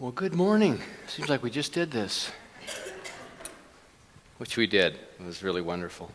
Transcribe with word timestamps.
Well, 0.00 0.12
good 0.12 0.34
morning. 0.34 0.80
Seems 1.08 1.28
like 1.28 1.42
we 1.42 1.50
just 1.50 1.74
did 1.74 1.90
this, 1.90 2.30
which 4.38 4.56
we 4.56 4.66
did. 4.66 4.94
It 4.94 5.26
was 5.26 5.42
really 5.42 5.60
wonderful. 5.60 6.10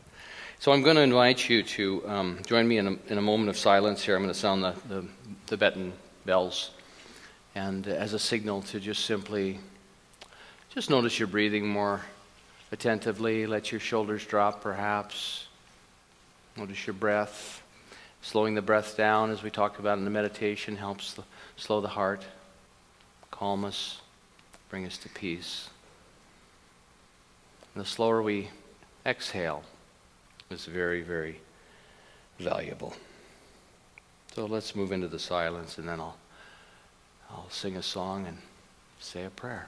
So 0.58 0.72
I'm 0.72 0.82
going 0.82 0.96
to 0.96 1.04
invite 1.04 1.48
you 1.48 1.62
to 1.62 2.10
um, 2.10 2.40
join 2.48 2.68
me 2.68 2.80
in 2.80 2.88
a, 2.88 2.98
in 3.10 3.20
a, 3.20 3.22
moment 3.22 3.50
of 3.50 3.58
silence 3.60 4.02
here. 4.02 4.16
I'm 4.16 4.24
going 4.24 4.34
to 4.34 4.40
sound 4.40 4.64
the, 4.64 4.74
the 4.90 5.06
Tibetan 5.46 5.94
bells, 6.26 6.72
and 7.54 7.86
as 7.86 8.14
a 8.14 8.18
signal 8.18 8.64
to 8.64 8.80
just 8.80 9.06
simply 9.06 9.60
just 10.74 10.90
notice 10.90 11.20
your 11.20 11.28
breathing 11.28 11.68
more 11.68 12.02
attentively. 12.72 13.46
Let 13.46 13.72
your 13.72 13.80
shoulders 13.80 14.26
drop, 14.26 14.64
perhaps. 14.64 15.46
Notice 16.58 16.88
your 16.88 16.96
breath. 16.96 17.62
Slowing 18.24 18.56
the 18.56 18.64
breath 18.64 18.98
down, 18.98 19.30
as 19.30 19.44
we 19.44 19.52
talked 19.52 19.80
about 19.80 20.00
in 20.00 20.06
the 20.06 20.10
meditation, 20.10 20.76
helps 20.76 21.14
the, 21.14 21.24
slow 21.56 21.82
the 21.82 21.88
heart 21.88 22.26
calm 23.38 23.66
us, 23.66 24.00
bring 24.70 24.86
us 24.86 24.98
to 25.00 25.10
peace. 25.10 25.70
And 27.74 27.84
the 27.84 27.88
slower 27.88 28.22
we 28.22 28.50
exhale 29.06 29.64
is 30.50 30.66
very, 30.66 31.02
very 31.02 31.42
valuable. 32.40 32.96
So 34.34 34.46
let's 34.46 34.76
move 34.76 34.92
into 34.92 35.08
the 35.08 35.20
silence 35.20 35.78
and 35.78 35.88
then 35.88 36.00
I'll, 36.00 36.18
I'll 37.30 37.50
sing 37.50 37.76
a 37.76 37.84
song 37.84 38.26
and 38.26 38.38
say 39.00 39.26
a 39.26 39.30
prayer. 39.30 39.68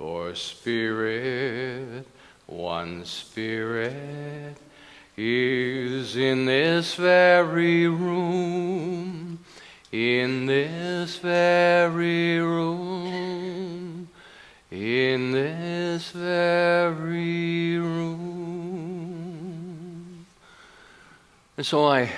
For 0.00 0.34
Spirit, 0.34 2.06
one 2.46 3.04
Spirit, 3.04 4.56
is 5.14 6.16
in 6.16 6.46
this 6.46 6.94
very 6.94 7.86
room, 7.86 9.40
in 9.92 10.46
this 10.46 11.18
very 11.18 12.40
room, 12.40 14.08
in 14.70 15.32
this 15.32 16.10
very 16.12 17.76
room. 17.76 18.24
And 21.58 21.66
so 21.66 21.86
I 21.86 22.10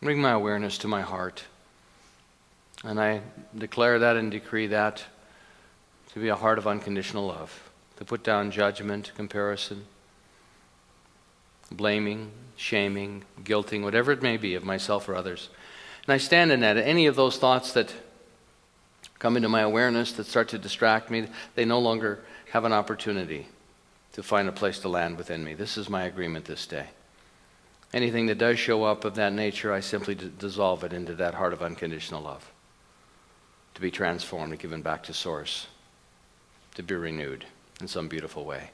bring 0.00 0.22
my 0.22 0.30
awareness 0.30 0.78
to 0.78 0.88
my 0.88 1.02
heart, 1.02 1.44
and 2.82 2.98
I 2.98 3.20
declare 3.54 3.98
that 3.98 4.16
and 4.16 4.30
decree 4.30 4.68
that 4.68 5.04
to 6.12 6.20
be 6.20 6.28
a 6.28 6.36
heart 6.36 6.58
of 6.58 6.66
unconditional 6.66 7.26
love, 7.26 7.70
to 7.96 8.04
put 8.04 8.22
down 8.22 8.50
judgment, 8.50 9.12
comparison, 9.16 9.84
blaming, 11.70 12.30
shaming, 12.56 13.24
guilting, 13.42 13.82
whatever 13.82 14.12
it 14.12 14.22
may 14.22 14.36
be 14.36 14.54
of 14.54 14.64
myself 14.64 15.08
or 15.08 15.14
others. 15.14 15.48
And 16.06 16.12
I 16.12 16.18
stand 16.18 16.52
in 16.52 16.60
that. 16.60 16.76
Any 16.76 17.06
of 17.06 17.16
those 17.16 17.38
thoughts 17.38 17.72
that 17.72 17.94
come 19.18 19.36
into 19.36 19.48
my 19.48 19.60
awareness 19.60 20.12
that 20.12 20.26
start 20.26 20.48
to 20.48 20.58
distract 20.58 21.10
me, 21.10 21.28
they 21.54 21.64
no 21.64 21.78
longer 21.78 22.22
have 22.50 22.64
an 22.64 22.72
opportunity 22.72 23.46
to 24.12 24.22
find 24.22 24.48
a 24.48 24.52
place 24.52 24.78
to 24.80 24.88
land 24.88 25.16
within 25.16 25.42
me. 25.42 25.54
This 25.54 25.78
is 25.78 25.88
my 25.88 26.02
agreement 26.02 26.44
this 26.44 26.66
day. 26.66 26.88
Anything 27.94 28.26
that 28.26 28.38
does 28.38 28.58
show 28.58 28.84
up 28.84 29.04
of 29.04 29.14
that 29.14 29.32
nature, 29.32 29.72
I 29.72 29.80
simply 29.80 30.14
d- 30.14 30.30
dissolve 30.38 30.84
it 30.84 30.92
into 30.92 31.14
that 31.14 31.34
heart 31.34 31.52
of 31.52 31.62
unconditional 31.62 32.22
love 32.22 32.50
to 33.74 33.80
be 33.80 33.90
transformed 33.90 34.52
and 34.52 34.60
given 34.60 34.82
back 34.82 35.02
to 35.04 35.14
Source 35.14 35.66
to 36.74 36.82
be 36.82 36.94
renewed 36.94 37.44
in 37.80 37.88
some 37.88 38.08
beautiful 38.08 38.44
way. 38.44 38.70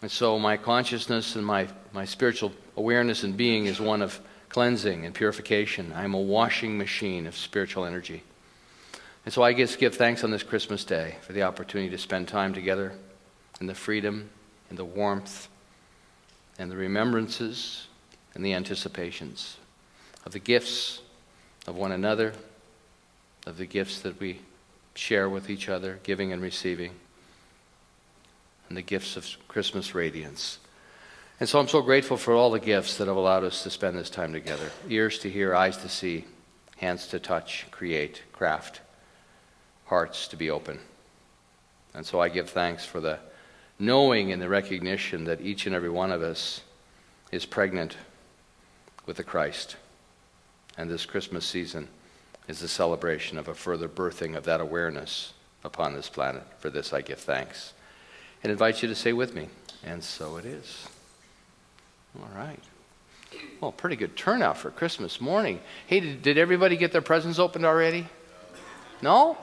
And 0.00 0.10
so 0.10 0.38
my 0.38 0.56
consciousness 0.56 1.34
and 1.34 1.44
my, 1.44 1.68
my 1.92 2.04
spiritual 2.04 2.52
awareness 2.76 3.24
and 3.24 3.36
being 3.36 3.66
is 3.66 3.80
one 3.80 4.02
of 4.02 4.20
cleansing 4.48 5.04
and 5.04 5.14
purification. 5.14 5.92
I'm 5.94 6.14
a 6.14 6.20
washing 6.20 6.78
machine 6.78 7.26
of 7.26 7.36
spiritual 7.36 7.84
energy. 7.84 8.22
And 9.24 9.34
so 9.34 9.42
I 9.42 9.52
just 9.52 9.78
give 9.78 9.96
thanks 9.96 10.24
on 10.24 10.30
this 10.30 10.42
Christmas 10.42 10.84
day 10.84 11.16
for 11.22 11.32
the 11.32 11.42
opportunity 11.42 11.90
to 11.90 11.98
spend 11.98 12.28
time 12.28 12.54
together 12.54 12.92
in 13.60 13.66
the 13.66 13.74
freedom 13.74 14.30
and 14.70 14.78
the 14.78 14.84
warmth 14.84 15.48
and 16.58 16.70
the 16.70 16.76
remembrances 16.76 17.88
and 18.34 18.44
the 18.44 18.54
anticipations 18.54 19.56
of 20.24 20.32
the 20.32 20.38
gifts 20.38 21.00
of 21.66 21.76
one 21.76 21.92
another, 21.92 22.32
of 23.46 23.58
the 23.58 23.66
gifts 23.66 24.00
that 24.00 24.18
we 24.20 24.40
share 24.98 25.28
with 25.28 25.48
each 25.48 25.68
other, 25.68 26.00
giving 26.02 26.32
and 26.32 26.42
receiving, 26.42 26.90
and 28.68 28.76
the 28.76 28.82
gifts 28.82 29.16
of 29.16 29.26
Christmas 29.46 29.94
radiance. 29.94 30.58
And 31.38 31.48
so 31.48 31.60
I'm 31.60 31.68
so 31.68 31.82
grateful 31.82 32.16
for 32.16 32.34
all 32.34 32.50
the 32.50 32.58
gifts 32.58 32.96
that 32.96 33.06
have 33.06 33.16
allowed 33.16 33.44
us 33.44 33.62
to 33.62 33.70
spend 33.70 33.96
this 33.96 34.10
time 34.10 34.32
together 34.32 34.72
ears 34.88 35.20
to 35.20 35.30
hear, 35.30 35.54
eyes 35.54 35.76
to 35.78 35.88
see, 35.88 36.24
hands 36.78 37.06
to 37.08 37.20
touch, 37.20 37.66
create, 37.70 38.22
craft, 38.32 38.80
hearts 39.86 40.26
to 40.28 40.36
be 40.36 40.50
open. 40.50 40.80
And 41.94 42.04
so 42.04 42.20
I 42.20 42.28
give 42.28 42.50
thanks 42.50 42.84
for 42.84 42.98
the 42.98 43.20
knowing 43.78 44.32
and 44.32 44.42
the 44.42 44.48
recognition 44.48 45.24
that 45.24 45.40
each 45.40 45.64
and 45.64 45.76
every 45.76 45.90
one 45.90 46.10
of 46.10 46.22
us 46.22 46.62
is 47.30 47.46
pregnant 47.46 47.96
with 49.06 49.16
the 49.16 49.24
Christ. 49.24 49.76
And 50.76 50.90
this 50.90 51.06
Christmas 51.06 51.46
season, 51.46 51.86
is 52.48 52.60
the 52.60 52.68
celebration 52.68 53.38
of 53.38 53.46
a 53.46 53.54
further 53.54 53.88
birthing 53.88 54.36
of 54.36 54.44
that 54.44 54.60
awareness 54.60 55.34
upon 55.62 55.94
this 55.94 56.08
planet. 56.08 56.42
For 56.58 56.70
this 56.70 56.92
I 56.92 57.02
give 57.02 57.18
thanks. 57.18 57.74
And 58.42 58.50
invite 58.50 58.82
you 58.82 58.88
to 58.88 58.94
say 58.94 59.12
with 59.12 59.34
me, 59.34 59.48
and 59.84 60.02
so 60.02 60.36
it 60.36 60.44
is. 60.44 60.88
All 62.18 62.30
right. 62.34 62.60
Well, 63.60 63.72
pretty 63.72 63.96
good 63.96 64.16
turnout 64.16 64.56
for 64.56 64.70
Christmas 64.70 65.20
morning. 65.20 65.60
Hey, 65.86 66.00
did, 66.00 66.22
did 66.22 66.38
everybody 66.38 66.76
get 66.76 66.92
their 66.92 67.02
presents 67.02 67.38
opened 67.38 67.66
already? 67.66 68.06
No? 69.02 69.36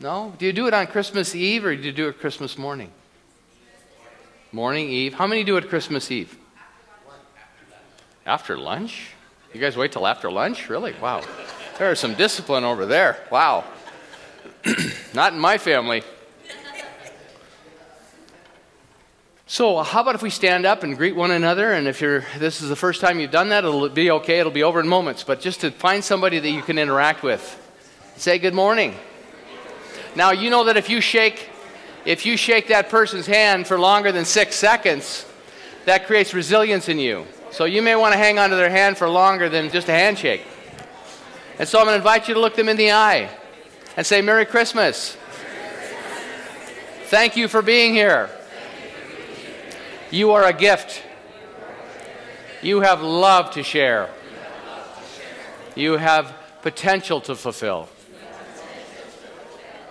No? 0.00 0.34
Do 0.38 0.46
you 0.46 0.52
do 0.52 0.66
it 0.66 0.74
on 0.74 0.86
Christmas 0.86 1.34
Eve 1.34 1.64
or 1.64 1.74
do 1.74 1.82
you 1.82 1.92
do 1.92 2.08
it 2.08 2.20
Christmas 2.20 2.58
morning? 2.58 2.90
Morning, 4.52 4.88
Eve. 4.90 5.14
How 5.14 5.26
many 5.26 5.44
do 5.44 5.56
it 5.56 5.68
Christmas 5.68 6.10
Eve? 6.10 6.36
After 8.24 8.58
lunch? 8.58 9.10
You 9.54 9.60
guys 9.60 9.76
wait 9.76 9.92
till 9.92 10.06
after 10.06 10.30
lunch? 10.30 10.68
Really? 10.68 10.94
Wow. 11.00 11.22
There's 11.78 12.00
some 12.00 12.14
discipline 12.14 12.64
over 12.64 12.86
there. 12.86 13.18
Wow. 13.30 13.64
Not 15.14 15.34
in 15.34 15.38
my 15.38 15.58
family. 15.58 16.02
So, 19.48 19.82
how 19.82 20.00
about 20.00 20.14
if 20.14 20.22
we 20.22 20.30
stand 20.30 20.66
up 20.66 20.82
and 20.82 20.96
greet 20.96 21.14
one 21.14 21.30
another? 21.30 21.72
And 21.72 21.86
if 21.86 22.00
you're, 22.00 22.24
this 22.38 22.62
is 22.62 22.68
the 22.68 22.76
first 22.76 23.00
time 23.00 23.20
you've 23.20 23.30
done 23.30 23.50
that, 23.50 23.64
it'll 23.64 23.88
be 23.90 24.10
okay. 24.10 24.40
It'll 24.40 24.50
be 24.50 24.62
over 24.62 24.80
in 24.80 24.88
moments. 24.88 25.22
But 25.22 25.40
just 25.40 25.60
to 25.60 25.70
find 25.70 26.02
somebody 26.02 26.38
that 26.38 26.50
you 26.50 26.62
can 26.62 26.78
interact 26.78 27.22
with, 27.22 27.44
say 28.16 28.38
good 28.38 28.54
morning. 28.54 28.94
Now, 30.16 30.32
you 30.32 30.48
know 30.48 30.64
that 30.64 30.76
if 30.76 30.88
you 30.88 31.02
shake, 31.02 31.50
if 32.06 32.24
you 32.24 32.38
shake 32.38 32.68
that 32.68 32.88
person's 32.88 33.26
hand 33.26 33.66
for 33.66 33.78
longer 33.78 34.10
than 34.12 34.24
six 34.24 34.56
seconds, 34.56 35.26
that 35.84 36.06
creates 36.06 36.32
resilience 36.32 36.88
in 36.88 36.98
you. 36.98 37.26
So 37.50 37.66
you 37.66 37.82
may 37.82 37.94
want 37.96 38.14
to 38.14 38.18
hang 38.18 38.38
onto 38.38 38.56
their 38.56 38.70
hand 38.70 38.96
for 38.96 39.08
longer 39.08 39.48
than 39.48 39.70
just 39.70 39.88
a 39.88 39.92
handshake. 39.92 40.42
And 41.58 41.68
so 41.68 41.78
I'm 41.78 41.86
going 41.86 41.94
to 41.94 41.98
invite 41.98 42.28
you 42.28 42.34
to 42.34 42.40
look 42.40 42.54
them 42.54 42.68
in 42.68 42.76
the 42.76 42.92
eye 42.92 43.30
and 43.96 44.06
say, 44.06 44.20
Merry 44.20 44.44
Christmas. 44.44 45.16
Thank 47.04 47.36
you 47.36 47.48
for 47.48 47.62
being 47.62 47.94
here. 47.94 48.28
You 50.10 50.32
are 50.32 50.44
a 50.44 50.52
gift. 50.52 51.02
You 52.62 52.80
have 52.80 53.00
love 53.00 53.52
to 53.52 53.62
share. 53.62 54.10
You 55.74 55.96
have 55.96 56.34
potential 56.62 57.20
to 57.22 57.34
fulfill. 57.34 57.88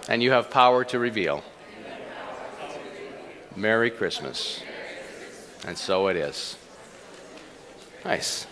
And 0.07 0.21
you 0.21 0.31
have 0.31 0.51
power 0.51 0.83
to 0.85 1.00
reveal. 1.00 1.44
Merry 3.56 3.89
Christmas. 3.89 4.62
And 5.65 5.77
so 5.77 6.07
it 6.07 6.17
is. 6.17 6.57
Nice. 8.03 8.45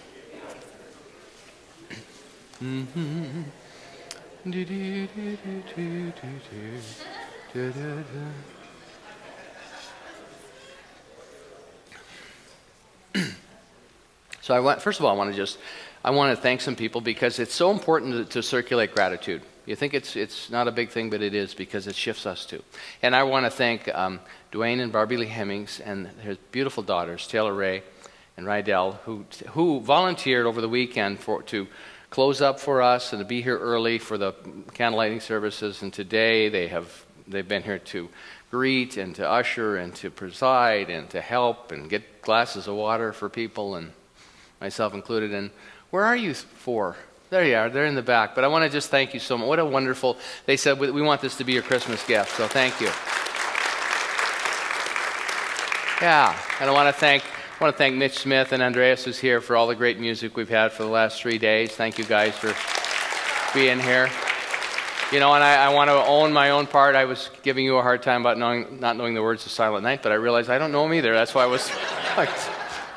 So 14.42 14.54
I 14.54 14.62
want, 14.62 14.82
first 14.82 15.00
of 15.00 15.06
all, 15.06 15.12
I 15.12 15.18
want 15.18 15.32
to 15.32 15.36
just, 15.36 15.58
I 16.06 16.12
want 16.12 16.34
to 16.34 16.42
thank 16.42 16.62
some 16.62 16.76
people 16.78 17.02
because 17.02 17.40
it's 17.40 17.54
so 17.54 17.70
important 17.70 18.30
to, 18.30 18.34
to 18.34 18.44
circulate 18.44 18.94
gratitude. 18.94 19.42
You 19.66 19.76
think 19.76 19.94
it's, 19.94 20.16
it's 20.16 20.50
not 20.50 20.70
a 20.70 20.72
big 20.72 20.90
thing, 20.90 21.10
but 21.10 21.22
it 21.22 21.34
is 21.34 21.54
because 21.54 21.88
it 21.88 21.96
shifts 21.96 22.26
us 22.26 22.46
too. 22.46 22.64
And 23.02 23.14
I 23.14 23.24
want 23.24 23.46
to 23.46 23.50
thank 23.50 23.94
um, 23.94 24.22
Dwayne 24.54 24.82
and 24.82 24.90
Barbie 24.90 25.18
Lee 25.18 25.26
Hemmings 25.26 25.82
and 25.82 26.10
their 26.24 26.38
beautiful 26.52 26.84
daughters, 26.84 27.28
Taylor 27.28 27.54
Ray 27.54 27.84
and 28.38 28.46
Rydell, 28.46 28.96
who, 29.00 29.26
who 29.50 29.82
volunteered 29.82 30.46
over 30.46 30.62
the 30.62 30.70
weekend 30.70 31.20
for, 31.20 31.44
to 31.44 31.68
close 32.14 32.42
up 32.42 32.60
for 32.60 32.80
us 32.80 33.12
and 33.12 33.20
to 33.20 33.26
be 33.26 33.42
here 33.42 33.58
early 33.58 33.98
for 33.98 34.20
the 34.20 34.34
candlelighting 34.76 35.20
services. 35.20 35.82
And 35.82 35.92
today 35.92 36.48
they 36.48 36.68
have 36.68 37.08
they've 37.28 37.48
been 37.48 37.64
here 37.64 37.80
to 37.80 38.08
greet 38.52 38.98
and 38.98 39.16
to 39.16 39.28
usher 39.28 39.78
and 39.78 39.96
to 39.96 40.12
preside 40.12 40.92
and 40.92 41.10
to 41.10 41.20
help 41.20 41.72
and 41.72 41.90
get 41.90 42.22
glasses 42.22 42.68
of 42.68 42.76
water 42.76 43.14
for 43.14 43.30
people 43.30 43.74
and 43.74 43.94
myself 44.62 44.94
included. 44.94 45.34
And 45.34 45.50
where 45.90 46.04
are 46.04 46.16
you 46.16 46.36
for? 46.36 46.96
There 47.32 47.44
you 47.44 47.56
are. 47.56 47.68
They're 47.68 47.88
in 47.88 47.96
the 47.96 48.04
back. 48.04 48.36
But 48.36 48.44
I 48.44 48.48
want 48.48 48.64
to 48.64 48.70
just 48.70 48.92
thank 48.92 49.16
you 49.16 49.20
so 49.20 49.36
much. 49.36 49.48
What 49.48 49.58
a 49.58 49.66
wonderful. 49.66 50.18
They 50.46 50.56
said 50.56 50.80
we 50.80 51.02
want 51.02 51.20
this 51.20 51.36
to 51.38 51.44
be 51.44 51.54
your 51.54 51.64
Christmas 51.64 52.06
gift. 52.06 52.38
So 52.38 52.48
thank 52.48 52.80
you. 52.80 52.92
Yeah, 56.00 56.38
and 56.60 56.70
I 56.70 56.74
want 56.74 56.94
to 56.94 57.00
thank 57.00 57.24
I 57.60 57.64
want 57.64 57.76
to 57.76 57.78
thank 57.78 57.96
Mitch 57.96 58.18
Smith 58.18 58.52
and 58.52 58.64
Andreas 58.64 59.06
who's 59.06 59.20
here 59.20 59.40
for 59.40 59.56
all 59.56 59.68
the 59.68 59.76
great 59.76 60.00
music 60.00 60.36
we've 60.36 60.50
had 60.50 60.72
for 60.72 60.82
the 60.82 60.90
last 60.90 61.22
three 61.22 61.38
days. 61.38 61.72
Thank 61.72 62.00
you 62.00 62.04
guys 62.04 62.36
for 62.36 62.54
being 63.54 63.80
here. 63.80 64.10
You 65.12 65.20
know, 65.20 65.34
and 65.36 65.44
I, 65.44 65.66
I, 65.66 65.74
want 65.74 65.90
to 65.90 65.94
own 65.94 66.34
my 66.34 66.50
own 66.50 66.66
part. 66.66 66.96
I 66.96 67.06
was 67.06 67.30
giving 67.44 67.64
you 67.64 67.78
a 67.78 67.84
hard 67.84 68.02
time 68.02 68.22
about 68.22 68.40
knowing, 68.40 68.80
not 68.80 68.98
knowing 68.98 69.14
the 69.14 69.22
words 69.22 69.46
of 69.46 69.52
Silent 69.52 69.84
Night, 69.84 70.02
but 70.02 70.12
I 70.12 70.16
realized 70.16 70.50
I 70.50 70.58
don't 70.58 70.72
know 70.72 70.82
them 70.82 70.96
either. 70.96 71.14
That's 71.14 71.36
why 71.36 71.44
I 71.44 71.46
was 71.46 71.70
like, 72.18 72.30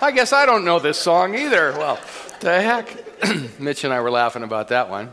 I 0.00 0.10
guess 0.10 0.32
I 0.32 0.46
don't 0.46 0.64
know 0.64 0.78
this 0.78 0.98
song 0.98 1.34
either. 1.34 1.72
Well, 1.72 2.00
the 2.40 2.60
heck. 2.60 3.60
Mitch 3.60 3.84
and 3.84 3.92
I 3.92 4.00
were 4.00 4.10
laughing 4.10 4.42
about 4.42 4.68
that 4.68 4.88
one. 4.88 5.12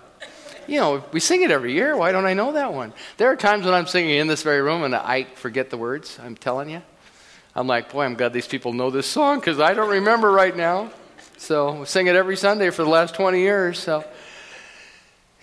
You 0.68 0.80
know, 0.80 1.04
we 1.12 1.20
sing 1.20 1.42
it 1.42 1.52
every 1.52 1.74
year. 1.74 1.98
Why 1.98 2.14
don't 2.14 2.26
I 2.26 2.34
know 2.34 2.54
that 2.54 2.74
one? 2.74 2.94
There 3.18 3.30
are 3.30 3.36
times 3.36 3.66
when 3.66 3.74
I'm 3.74 3.88
singing 3.88 4.16
in 4.16 4.28
this 4.28 4.42
very 4.42 4.62
room 4.62 4.84
and 4.84 4.96
I 4.96 5.26
forget 5.36 5.70
the 5.70 5.78
words. 5.78 6.18
I'm 6.24 6.38
telling 6.38 6.70
you. 6.70 6.82
I'm 7.56 7.68
like, 7.68 7.92
boy, 7.92 8.04
I'm 8.04 8.16
glad 8.16 8.34
these 8.34 8.48
people 8.48 8.74
know 8.74 8.90
this 8.90 9.06
song 9.06 9.40
because 9.40 9.60
I 9.60 9.76
don't 9.76 9.90
remember 9.90 10.32
right 10.32 10.56
now. 10.56 10.90
So 11.38 11.82
we 11.82 11.86
sing 11.86 12.08
it 12.08 12.16
every 12.16 12.36
Sunday 12.36 12.72
for 12.72 12.84
the 12.84 12.90
last 12.90 13.14
20 13.14 13.40
years. 13.40 13.78
So 13.78 14.04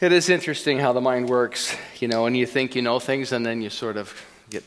it 0.01 0.11
is 0.11 0.29
interesting 0.29 0.79
how 0.79 0.93
the 0.93 1.01
mind 1.01 1.29
works, 1.29 1.77
you 2.01 2.09
know, 2.09 2.27
and 2.27 2.37
you 2.37 2.47
think 2.47 2.75
you 2.75 2.83
know 2.83 2.99
things 2.99 3.31
and 3.31 3.47
then 3.47 3.63
you 3.63 3.71
sort 3.71 3.97
of 3.97 4.13
get 4.49 4.65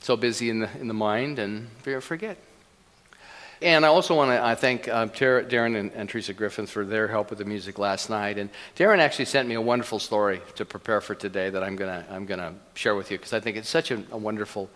so 0.00 0.16
busy 0.16 0.48
in 0.48 0.60
the, 0.60 0.70
in 0.78 0.86
the 0.86 0.94
mind 0.94 1.40
and 1.40 1.66
forget. 2.00 2.38
And 3.60 3.84
I 3.84 3.88
also 3.88 4.14
want 4.14 4.30
to 4.30 4.40
I 4.40 4.54
thank 4.54 4.86
uh, 4.86 5.06
Darren 5.06 5.76
and, 5.76 5.90
and, 5.92 6.08
Teresa 6.08 6.32
Griffin 6.32 6.66
for 6.66 6.84
their 6.84 7.08
help 7.08 7.30
with 7.30 7.40
the 7.40 7.44
music 7.44 7.76
last 7.76 8.08
night. 8.08 8.38
And 8.38 8.50
Darren 8.76 8.98
actually 8.98 9.24
sent 9.24 9.48
me 9.48 9.56
a 9.56 9.60
wonderful 9.60 9.98
story 9.98 10.40
to 10.54 10.64
prepare 10.64 11.00
for 11.00 11.16
today 11.16 11.50
that 11.50 11.64
I'm 11.64 11.74
going 11.74 12.04
to 12.04 12.12
I'm 12.12 12.24
gonna 12.24 12.54
share 12.74 12.94
with 12.94 13.10
you 13.10 13.18
because 13.18 13.32
I 13.32 13.40
think 13.40 13.56
it's 13.56 13.68
such 13.68 13.90
a, 13.90 14.00
a 14.12 14.16
wonderful 14.16 14.70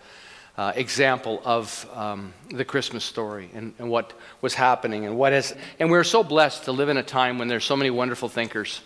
uh, 0.57 0.71
example 0.75 1.41
of 1.43 1.89
um, 1.93 2.33
the 2.49 2.65
Christmas 2.65 3.03
story 3.03 3.49
and, 3.53 3.73
and, 3.79 3.89
what 3.89 4.13
was 4.41 4.53
happening 4.53 5.05
and 5.05 5.17
what 5.17 5.33
has. 5.33 5.55
And 5.79 5.89
we're 5.89 6.03
so 6.03 6.23
blessed 6.23 6.65
to 6.65 6.71
live 6.71 6.89
in 6.89 6.97
a 6.97 7.03
time 7.03 7.39
when 7.39 7.47
there's 7.47 7.65
so 7.65 7.75
many 7.75 7.89
wonderful 7.89 8.29
thinkers 8.29 8.81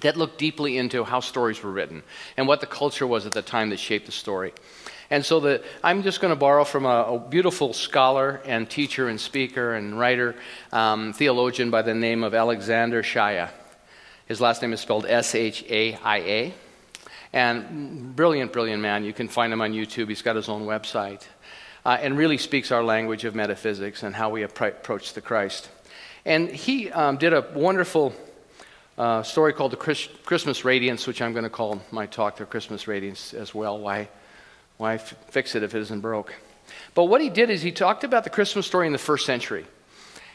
that 0.00 0.16
look 0.16 0.38
deeply 0.38 0.78
into 0.78 1.04
how 1.04 1.20
stories 1.20 1.62
were 1.62 1.70
written 1.70 2.02
and 2.38 2.48
what 2.48 2.60
the 2.60 2.66
culture 2.66 3.06
was 3.06 3.26
at 3.26 3.32
the 3.32 3.42
time 3.42 3.70
that 3.70 3.78
shaped 3.78 4.06
the 4.06 4.12
story. 4.12 4.54
And 5.10 5.26
so 5.26 5.40
the, 5.40 5.62
I'm 5.82 6.02
just 6.02 6.20
going 6.20 6.30
to 6.30 6.38
borrow 6.38 6.64
from 6.64 6.86
a, 6.86 7.02
a, 7.02 7.18
beautiful 7.18 7.72
scholar 7.72 8.40
and 8.46 8.70
teacher 8.70 9.08
and 9.08 9.20
speaker 9.20 9.74
and 9.74 9.98
writer, 9.98 10.36
um, 10.72 11.12
theologian 11.12 11.70
by 11.70 11.82
the 11.82 11.94
name 11.94 12.22
of 12.22 12.32
Alexander 12.32 13.02
Shaia. 13.02 13.50
His 14.26 14.40
last 14.40 14.62
name 14.62 14.72
is 14.72 14.80
spelled 14.80 15.06
S 15.06 15.34
H 15.34 15.64
A 15.68 15.94
I 15.96 16.18
A. 16.18 16.54
And 17.32 18.16
brilliant, 18.16 18.52
brilliant 18.52 18.82
man. 18.82 19.04
You 19.04 19.12
can 19.12 19.28
find 19.28 19.52
him 19.52 19.60
on 19.60 19.72
YouTube. 19.72 20.08
He's 20.08 20.22
got 20.22 20.36
his 20.36 20.48
own 20.48 20.66
website. 20.66 21.22
Uh, 21.84 21.96
and 22.00 22.18
really 22.18 22.36
speaks 22.36 22.72
our 22.72 22.82
language 22.82 23.24
of 23.24 23.34
metaphysics 23.34 24.02
and 24.02 24.14
how 24.14 24.28
we 24.28 24.42
approach 24.42 25.14
the 25.14 25.20
Christ. 25.20 25.70
And 26.26 26.50
he 26.50 26.90
um, 26.90 27.16
did 27.16 27.32
a 27.32 27.46
wonderful 27.54 28.12
uh, 28.98 29.22
story 29.22 29.54
called 29.54 29.72
the 29.72 29.78
Chris- 29.78 30.08
Christmas 30.24 30.64
Radiance, 30.64 31.06
which 31.06 31.22
I'm 31.22 31.32
going 31.32 31.44
to 31.44 31.50
call 31.50 31.80
my 31.90 32.04
talk 32.04 32.36
the 32.36 32.44
Christmas 32.44 32.86
Radiance 32.86 33.32
as 33.32 33.54
well. 33.54 33.78
Why, 33.78 34.10
why 34.76 34.94
f- 34.96 35.14
fix 35.28 35.54
it 35.54 35.62
if 35.62 35.74
it 35.74 35.80
isn't 35.80 36.00
broke? 36.00 36.34
But 36.94 37.04
what 37.04 37.22
he 37.22 37.30
did 37.30 37.48
is 37.48 37.62
he 37.62 37.72
talked 37.72 38.04
about 38.04 38.24
the 38.24 38.30
Christmas 38.30 38.66
story 38.66 38.86
in 38.86 38.92
the 38.92 38.98
first 38.98 39.24
century. 39.24 39.64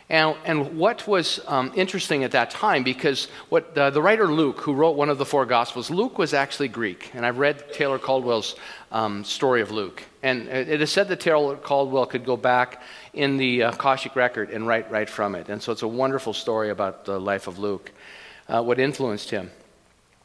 And, 0.08 0.36
and 0.46 0.78
what 0.78 1.08
was 1.08 1.40
um, 1.48 1.72
interesting 1.76 2.24
at 2.24 2.32
that 2.32 2.52
time, 2.52 2.84
because 2.84 3.28
what 3.50 3.74
the, 3.74 3.90
the, 3.90 4.02
writer 4.02 4.28
Luke, 4.28 4.60
who 4.62 4.74
wrote 4.74 4.96
one 4.96 5.10
of 5.10 5.18
the 5.18 5.26
four 5.26 5.48
Gospels, 5.48 5.90
Luke 5.90 6.20
was 6.20 6.34
actually 6.34 6.68
Greek. 6.68 7.10
And 7.16 7.26
I've 7.26 7.40
read 7.40 7.74
Taylor 7.74 7.98
Caldwell's 7.98 8.56
um, 8.92 9.24
story 9.24 9.62
of 9.62 9.72
Luke. 9.72 10.04
And 10.22 10.48
it 10.48 10.80
is 10.80 10.92
said 10.92 11.08
that 11.08 11.20
Taylor 11.20 11.56
Caldwell 11.56 12.06
could 12.06 12.24
go 12.24 12.38
back 12.38 12.84
in 13.14 13.38
the 13.38 13.64
uh, 13.64 13.98
record 14.14 14.52
and 14.52 14.68
write 14.68 14.92
right 14.92 15.10
from 15.10 15.34
it. 15.34 15.50
And 15.50 15.62
so 15.62 15.72
it's 15.72 15.82
a 15.82 15.88
wonderful 15.88 16.34
story 16.34 16.70
about 16.70 17.06
the 17.06 17.20
life 17.20 17.48
of 17.48 17.58
Luke, 17.58 17.92
uh, 18.48 18.62
what 18.62 18.80
influenced 18.80 19.32
him. 19.32 19.50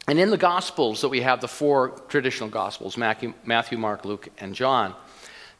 And 0.09 0.19
in 0.19 0.31
the 0.31 0.37
Gospels 0.37 1.00
that 1.00 1.09
we 1.09 1.23
have, 1.23 1.41
the 1.41 1.49
four 1.49 1.91
traditional 2.09 2.50
Gospels 2.50 2.99
Matthew, 2.99 3.32
Matthew 3.44 3.79
Mark, 3.79 4.05
Luke, 4.05 4.29
and 4.38 4.55
John 4.55 4.94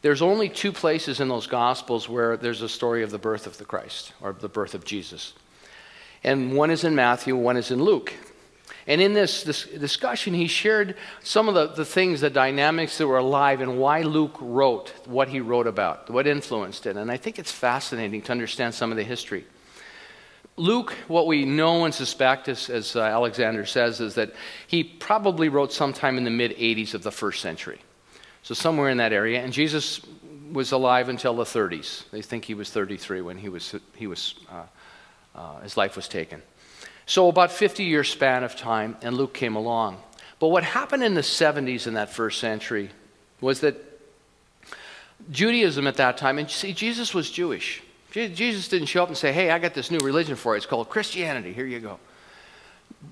there's 0.02 0.23
only 0.23 0.49
two 0.49 0.73
places 0.73 1.20
in 1.20 1.29
those 1.29 1.47
Gospels 1.47 2.08
where 2.08 2.37
there's 2.37 2.62
a 2.62 2.69
story 2.69 3.02
of 3.02 3.11
the 3.11 3.19
birth 3.19 3.47
of 3.47 3.58
the 3.58 3.64
Christ, 3.64 4.13
or 4.20 4.32
the 4.32 4.48
birth 4.48 4.74
of 4.74 4.84
Jesus. 4.84 5.34
And 6.24 6.55
one 6.55 6.70
is 6.70 6.84
in 6.84 6.94
Matthew, 6.94 7.36
one 7.36 7.56
is 7.56 7.70
in 7.70 7.82
Luke. 7.82 8.13
And 8.86 9.01
in 9.01 9.13
this, 9.13 9.44
this 9.44 9.65
discussion, 9.67 10.32
he 10.32 10.46
shared 10.46 10.96
some 11.22 11.48
of 11.48 11.55
the, 11.55 11.69
the 11.69 11.84
things, 11.84 12.22
the 12.22 12.31
dynamics 12.31 12.98
that 12.98 13.06
were 13.06 13.19
alive, 13.19 13.60
and 13.60 13.79
why 13.79 14.03
Luke 14.03 14.36
wrote 14.41 14.93
what 15.05 15.29
he 15.29 15.41
wrote 15.41 15.67
about, 15.67 16.08
what 16.08 16.27
influenced 16.27 16.86
it. 16.86 16.96
And 16.96 17.10
I 17.10 17.17
think 17.17 17.39
it's 17.39 17.53
fascinating 17.53 18.22
to 18.22 18.32
understand 18.32 18.74
some 18.74 18.91
of 18.91 18.96
the 18.96 19.05
history. 19.05 19.44
Luke, 20.56 20.93
what 21.08 21.27
we 21.27 21.44
know 21.44 21.84
and 21.84 21.94
suspect, 21.94 22.48
as, 22.48 22.69
as 22.69 22.96
uh, 22.96 23.03
Alexander 23.03 23.65
says, 23.65 24.01
is 24.01 24.15
that 24.15 24.32
he 24.67 24.82
probably 24.82 25.48
wrote 25.48 25.72
sometime 25.72 26.19
in 26.19 26.24
the 26.24 26.31
mid 26.31 26.56
80s 26.56 26.94
of 26.94 27.03
the 27.03 27.13
first 27.13 27.41
century. 27.41 27.81
So, 28.43 28.55
somewhere 28.55 28.89
in 28.89 28.99
that 28.99 29.13
area. 29.13 29.43
And 29.43 29.53
Jesus 29.53 30.01
was 30.53 30.73
alive 30.73 31.09
until 31.09 31.35
the 31.35 31.44
30s. 31.44 32.09
They 32.11 32.23
think 32.23 32.44
he 32.44 32.55
was 32.55 32.70
33 32.70 33.20
when 33.20 33.39
he 33.39 33.49
was, 33.49 33.75
he 33.94 34.06
was, 34.06 34.35
uh, 34.51 34.63
uh, 35.35 35.61
his 35.61 35.77
life 35.77 35.97
was 35.97 36.09
taken. 36.09 36.43
So, 37.06 37.29
about 37.29 37.53
50 37.53 37.85
year 37.85 38.05
span 38.05 38.44
of 38.44 38.56
time, 38.56 38.97
and 39.03 39.17
Luke 39.17 39.35
came 39.35 39.56
along. 39.56 39.99
But 40.39 40.49
what 40.49 40.65
happened 40.65 41.05
in 41.05 41.15
the 41.15 41.20
70s 41.20 41.87
in 41.87 41.94
that 41.94 42.11
first 42.11 42.41
century 42.41 42.91
was 43.41 43.61
that 43.61 43.77
Judaism 45.31 45.87
at 45.87 45.97
that 45.97 46.17
time, 46.17 46.39
and 46.39 46.51
see, 46.51 46.73
Jesus 46.73 47.13
was 47.13 47.31
Jewish. 47.31 47.82
Jesus 48.11 48.69
didn't 48.69 48.87
show 48.87 49.03
up 49.03 49.09
and 49.09 49.17
say, 49.17 49.32
Hey, 49.32 49.51
I 49.51 49.59
got 49.59 49.75
this 49.75 49.91
new 49.91 49.99
religion 49.99 50.35
for 50.35 50.55
you. 50.55 50.56
It's 50.56 50.67
called 50.67 50.89
Christianity. 50.89 51.53
Here 51.53 51.67
you 51.67 51.79
go. 51.79 51.99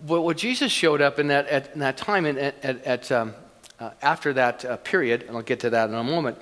But 0.07 0.23
what 0.23 0.37
Jesus 0.37 0.73
showed 0.73 1.01
up 1.01 1.19
in 1.19 1.29
that, 1.29 1.47
at, 1.47 1.73
in 1.73 1.81
that 1.81 1.97
time 1.97 2.27
in, 2.27 2.39
at, 2.39 2.65
at 2.65 3.13
um, 3.13 3.35
uh, 3.81 3.91
after 4.03 4.33
that 4.33 4.65
uh, 4.65 4.77
period, 4.79 5.23
and 5.23 5.37
I'll 5.37 5.43
get 5.43 5.61
to 5.61 5.71
that 5.71 5.89
in 5.89 5.95
a 5.95 6.05
moment, 6.05 6.39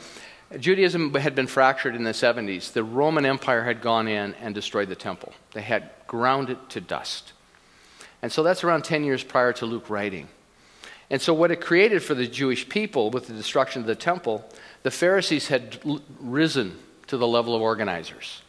Judaism 0.59 1.13
had 1.15 1.35
been 1.35 1.47
fractured 1.47 1.97
in 1.97 2.05
the 2.05 2.13
70s. 2.13 2.73
The 2.73 2.85
Roman 2.85 3.27
Empire 3.27 3.65
had 3.65 3.81
gone 3.81 4.07
in 4.07 4.35
and 4.35 4.55
destroyed 4.55 4.89
the 4.89 4.97
temple, 4.97 5.33
they 5.53 5.63
had 5.63 5.91
ground 6.07 6.51
it 6.51 6.71
to 6.71 6.81
dust. 6.81 7.33
And 8.23 8.33
so 8.33 8.43
that's 8.43 8.65
around 8.65 8.83
10 8.83 9.05
years 9.05 9.23
prior 9.23 9.53
to 9.55 9.67
Luke 9.67 9.91
writing. 9.91 10.29
And 11.11 11.23
so, 11.23 11.33
what 11.33 11.53
it 11.53 11.61
created 11.61 12.03
for 12.03 12.15
the 12.15 12.27
Jewish 12.27 12.69
people 12.69 13.11
with 13.11 13.29
the 13.29 13.35
destruction 13.35 13.83
of 13.83 13.87
the 13.87 13.95
temple, 13.95 14.45
the 14.83 14.91
Pharisees 14.91 15.49
had 15.49 15.79
risen 16.19 16.77
to 17.07 17.17
the 17.17 17.29
level 17.29 17.55
of 17.55 17.63
organizers. 17.63 18.43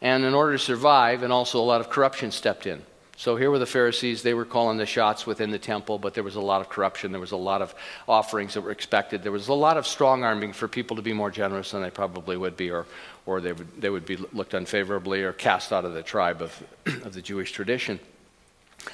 And 0.00 0.24
in 0.24 0.32
order 0.32 0.52
to 0.52 0.58
survive, 0.58 1.22
and 1.22 1.32
also 1.32 1.58
a 1.58 1.64
lot 1.64 1.80
of 1.80 1.90
corruption 1.90 2.30
stepped 2.30 2.66
in. 2.66 2.82
So 3.20 3.36
here 3.36 3.50
were 3.50 3.58
the 3.58 3.66
Pharisees. 3.66 4.22
They 4.22 4.32
were 4.32 4.46
calling 4.46 4.78
the 4.78 4.86
shots 4.86 5.26
within 5.26 5.50
the 5.50 5.58
temple, 5.58 5.98
but 5.98 6.14
there 6.14 6.24
was 6.24 6.36
a 6.36 6.40
lot 6.40 6.62
of 6.62 6.70
corruption. 6.70 7.12
There 7.12 7.20
was 7.20 7.32
a 7.32 7.36
lot 7.36 7.60
of 7.60 7.74
offerings 8.08 8.54
that 8.54 8.62
were 8.62 8.70
expected. 8.70 9.22
There 9.22 9.30
was 9.30 9.48
a 9.48 9.52
lot 9.52 9.76
of 9.76 9.86
strong 9.86 10.24
arming 10.24 10.54
for 10.54 10.68
people 10.68 10.96
to 10.96 11.02
be 11.02 11.12
more 11.12 11.30
generous 11.30 11.72
than 11.72 11.82
they 11.82 11.90
probably 11.90 12.38
would 12.38 12.56
be, 12.56 12.70
or, 12.70 12.86
or 13.26 13.42
they, 13.42 13.52
would, 13.52 13.78
they 13.78 13.90
would 13.90 14.06
be 14.06 14.16
looked 14.32 14.54
unfavorably 14.54 15.22
or 15.22 15.34
cast 15.34 15.70
out 15.70 15.84
of 15.84 15.92
the 15.92 16.02
tribe 16.02 16.40
of, 16.40 16.62
of 16.86 17.12
the 17.12 17.20
Jewish 17.20 17.52
tradition. 17.52 18.00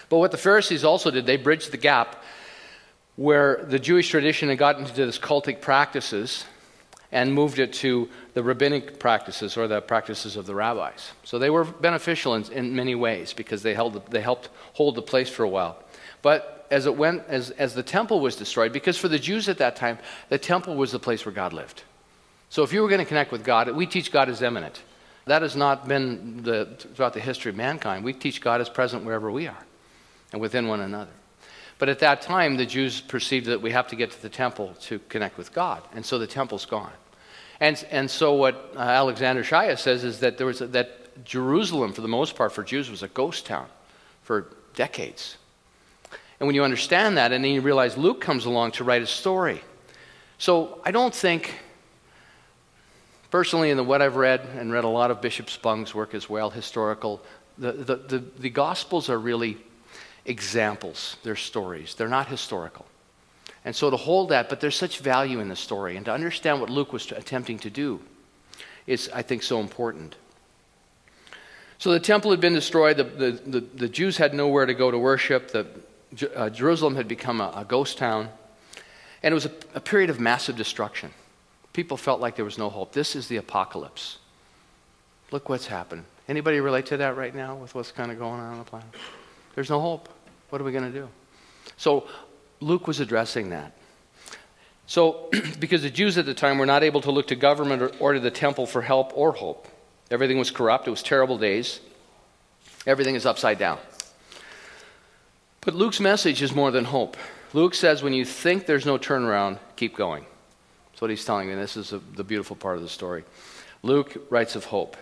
But 0.09 0.18
what 0.18 0.33
the 0.33 0.38
Pharisees 0.38 0.83
also 0.83 1.12
did, 1.12 1.25
they 1.25 1.37
bridged 1.37 1.71
the 1.71 1.76
gap 1.76 2.21
where 3.14 3.64
the 3.64 3.78
Jewish 3.78 4.09
tradition 4.09 4.49
had 4.49 4.59
gotten 4.59 4.87
into 4.87 5.06
this 5.06 5.21
cultic 5.21 5.61
practices 5.61 6.45
and 7.16 7.32
moved 7.32 7.58
it 7.58 7.73
to 7.73 8.11
the 8.35 8.42
rabbinic 8.42 8.99
practices 8.99 9.56
or 9.56 9.66
the 9.66 9.80
practices 9.80 10.37
of 10.37 10.44
the 10.44 10.54
rabbis. 10.54 11.12
So 11.25 11.38
they 11.38 11.49
were 11.49 11.64
beneficial 11.64 12.35
in, 12.35 12.52
in 12.52 12.76
many 12.76 12.94
ways 12.94 13.32
because 13.32 13.62
they, 13.62 13.73
held, 13.73 14.11
they 14.11 14.20
helped 14.20 14.50
hold 14.75 14.96
the 14.96 15.02
place 15.02 15.30
for 15.30 15.42
a 15.42 15.49
while. 15.49 15.82
But 16.20 16.66
as 16.70 16.85
it 16.85 16.94
went, 16.94 17.23
as, 17.26 17.52
as 17.52 17.73
the 17.73 17.82
temple 17.82 18.20
was 18.20 18.37
destroyed, 18.37 18.70
because 18.70 18.99
for 18.99 19.08
the 19.08 19.18
Jews 19.18 19.49
at 19.49 19.56
that 19.58 19.76
time, 19.76 19.99
the 20.28 20.37
temple 20.37 20.76
was 20.76 20.92
the 20.92 20.99
place 20.99 21.25
where 21.25 21.35
God 21.35 21.54
lived. 21.54 21.85
So 22.50 22.62
if 22.62 22.70
you 22.70 22.82
were 22.82 22.88
going 22.88 22.99
to 22.99 23.06
connect 23.06 23.32
with 23.32 23.44
God, 23.44 23.70
we 23.70 23.87
teach 23.87 24.12
God 24.12 24.28
is 24.28 24.42
immanent. 24.42 24.82
That 25.25 25.40
has 25.40 25.56
not 25.56 25.88
been 25.88 26.42
the, 26.42 26.76
throughout 26.94 27.14
the 27.14 27.20
history 27.20 27.49
of 27.49 27.56
mankind. 27.56 28.04
We 28.04 28.12
teach 28.12 28.42
God 28.42 28.61
is 28.61 28.68
present 28.68 29.06
wherever 29.06 29.30
we 29.30 29.46
are 29.46 29.64
and 30.32 30.40
within 30.42 30.68
one 30.68 30.82
another. 30.82 31.12
But 31.78 31.88
at 31.88 32.00
that 32.00 32.20
time, 32.20 32.58
the 32.58 32.66
Jews 32.66 33.00
perceived 33.00 33.46
that 33.46 33.62
we 33.62 33.70
have 33.70 33.88
to 33.88 33.96
get 33.96 34.11
to 34.11 34.20
the 34.20 34.28
temple 34.28 34.75
to 34.82 34.99
connect 35.08 35.38
with 35.38 35.54
God. 35.54 35.82
And 35.94 36.04
so 36.04 36.18
the 36.18 36.26
temple's 36.26 36.66
gone. 36.66 36.92
And, 37.60 37.84
and 37.90 38.10
so 38.10 38.34
what 38.34 38.72
uh, 38.76 38.80
Alexander 38.80 39.42
Shaia 39.42 39.78
says 39.78 40.04
is 40.04 40.20
that, 40.20 40.36
there 40.36 40.46
was 40.46 40.60
a, 40.60 40.66
that 40.68 41.25
Jerusalem, 41.25 41.92
for 41.92 42.02
the 42.02 42.08
most 42.08 42.36
part, 42.36 42.52
for 42.52 42.62
Jews, 42.62 42.90
was 42.90 43.02
a 43.02 43.08
ghost 43.08 43.46
town 43.46 43.66
for 44.22 44.48
decades. 44.75 45.38
And 46.38 46.46
when 46.46 46.54
you 46.54 46.64
understand 46.64 47.16
that, 47.16 47.32
and 47.32 47.42
then 47.42 47.52
you 47.52 47.62
realize 47.62 47.96
Luke 47.96 48.20
comes 48.20 48.44
along 48.44 48.72
to 48.72 48.84
write 48.84 49.02
a 49.02 49.06
story. 49.06 49.62
So 50.38 50.82
I 50.84 50.90
don't 50.90 51.14
think, 51.14 51.54
personally, 53.30 53.70
in 53.70 53.78
the 53.78 53.84
what 53.84 54.02
I've 54.02 54.16
read, 54.16 54.40
and 54.58 54.70
read 54.70 54.84
a 54.84 54.88
lot 54.88 55.10
of 55.10 55.22
Bishop 55.22 55.48
Spong's 55.48 55.94
work 55.94 56.14
as 56.14 56.28
well, 56.28 56.50
historical, 56.50 57.22
the, 57.56 57.72
the, 57.72 57.96
the, 57.96 58.18
the 58.38 58.50
Gospels 58.50 59.08
are 59.08 59.18
really 59.18 59.56
examples, 60.26 61.16
they're 61.22 61.36
stories, 61.36 61.94
they're 61.94 62.08
not 62.08 62.26
historical. 62.28 62.84
And 63.66 63.75
so 63.75 63.90
to 63.90 63.96
hold 63.96 64.28
that, 64.28 64.49
but 64.49 64.61
there's 64.61 64.76
such 64.76 65.00
value 65.00 65.40
in 65.40 65.49
the 65.49 65.56
story, 65.56 65.96
and 65.96 66.06
to 66.06 66.12
understand 66.12 66.61
what 66.61 66.70
Luke 66.70 66.92
was 66.92 67.11
attempting 67.11 67.58
to 67.58 67.68
do 67.68 68.00
is, 68.87 69.11
I 69.12 69.23
think, 69.23 69.42
so 69.42 69.58
important. 69.58 70.14
So 71.78 71.90
the 71.90 71.99
temple 71.99 72.30
had 72.30 72.40
been 72.40 72.54
destroyed, 72.54 72.96
the, 72.96 73.02
the, 73.02 73.30
the, 73.32 73.61
the 73.61 73.88
Jews 73.88 74.18
had 74.18 74.35
nowhere 74.35 74.66
to 74.66 74.73
go 74.73 74.92
to 74.92 74.99
worship, 74.99 75.50
the, 75.50 75.66
uh, 76.37 76.49
Jerusalem 76.49 76.94
had 76.94 77.08
become 77.08 77.40
a, 77.40 77.52
a, 77.56 77.64
ghost 77.64 77.99
town, 77.99 78.28
and 79.25 79.32
it 79.32 79.35
was 79.35 79.46
a, 79.46 79.52
a 79.75 79.80
period 79.80 80.11
of 80.11 80.20
massive 80.20 80.54
destruction. 80.54 81.11
People 81.73 81.96
felt 81.96 82.20
like 82.20 82.37
there 82.37 82.44
was 82.44 82.58
no 82.58 82.70
hope. 82.70 82.92
This 82.92 83.16
is 83.16 83.26
the 83.26 83.37
apocalypse. 83.37 84.18
Look 85.32 85.49
what's 85.49 85.66
happened. 85.66 86.04
Anybody 86.28 86.61
relate 86.61 86.87
to 86.87 86.99
that 86.99 87.16
right 87.16 87.35
now 87.35 87.56
with 87.56 87.75
what's 87.75 87.90
kind 87.90 88.12
of 88.12 88.18
going 88.18 88.38
on 88.40 88.52
on 88.52 88.58
the 88.58 88.64
planet? 88.64 88.88
There's 89.56 89.70
no 89.70 89.80
hope. 89.80 90.08
What 90.50 90.61
are 90.61 90.64
we 90.64 90.70
going 90.70 90.90
to 90.92 90.96
do? 90.96 91.08
So 91.76 92.06
Luke 92.60 92.86
was 92.86 93.00
addressing 93.00 93.50
that. 93.50 93.72
So, 94.86 95.30
because 95.58 95.82
the 95.82 95.90
Jews 95.90 96.16
at 96.18 96.26
the 96.26 96.34
time 96.34 96.58
were 96.58 96.66
not 96.66 96.82
able 96.82 97.00
to 97.02 97.10
look 97.10 97.28
to 97.28 97.36
government 97.36 97.82
or, 97.82 97.88
or 97.98 98.12
to 98.14 98.20
the 98.20 98.30
temple 98.30 98.66
for 98.66 98.82
help 98.82 99.12
or 99.16 99.32
hope, 99.32 99.68
everything 100.10 100.38
was 100.38 100.50
corrupt. 100.50 100.86
It 100.86 100.90
was 100.90 101.02
terrible 101.02 101.38
days. 101.38 101.80
Everything 102.86 103.14
is 103.16 103.26
upside 103.26 103.58
down. 103.58 103.78
But 105.60 105.75
Luke's 105.75 105.98
message 105.98 106.42
is 106.42 106.54
more 106.54 106.70
than 106.70 106.84
hope. 106.84 107.16
Luke 107.52 107.75
says, 107.75 108.02
when 108.02 108.12
you 108.12 108.25
think 108.25 108.66
there's 108.66 108.86
no 108.86 108.98
turnaround, 108.98 109.58
keep 109.75 109.96
going. 109.96 110.25
That's 110.90 111.00
what 111.00 111.10
he's 111.10 111.25
telling 111.25 111.48
me. 111.48 111.54
And 111.54 111.62
this 111.62 111.76
is 111.76 111.92
a, 111.92 111.98
the 111.98 112.22
beautiful 112.22 112.54
part 112.54 112.76
of 112.76 112.82
the 112.82 112.88
story. 112.88 113.25
Luke 113.82 114.26
writes 114.30 114.54
of 114.54 114.66
hope. 114.66 114.96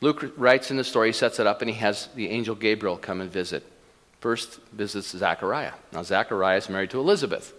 Luke 0.00 0.32
writes 0.36 0.70
in 0.70 0.76
the 0.76 0.84
story, 0.84 1.08
he 1.08 1.12
sets 1.12 1.38
it 1.38 1.46
up, 1.46 1.62
and 1.62 1.70
he 1.70 1.76
has 1.76 2.08
the 2.14 2.28
angel 2.30 2.54
Gabriel 2.54 2.96
come 2.96 3.20
and 3.20 3.30
visit. 3.30 3.64
First 4.20 4.60
visits 4.72 5.10
Zachariah. 5.10 5.72
Now, 5.92 6.02
Zachariah 6.02 6.56
is 6.56 6.68
married 6.68 6.90
to 6.90 6.98
Elizabeth, 6.98 7.54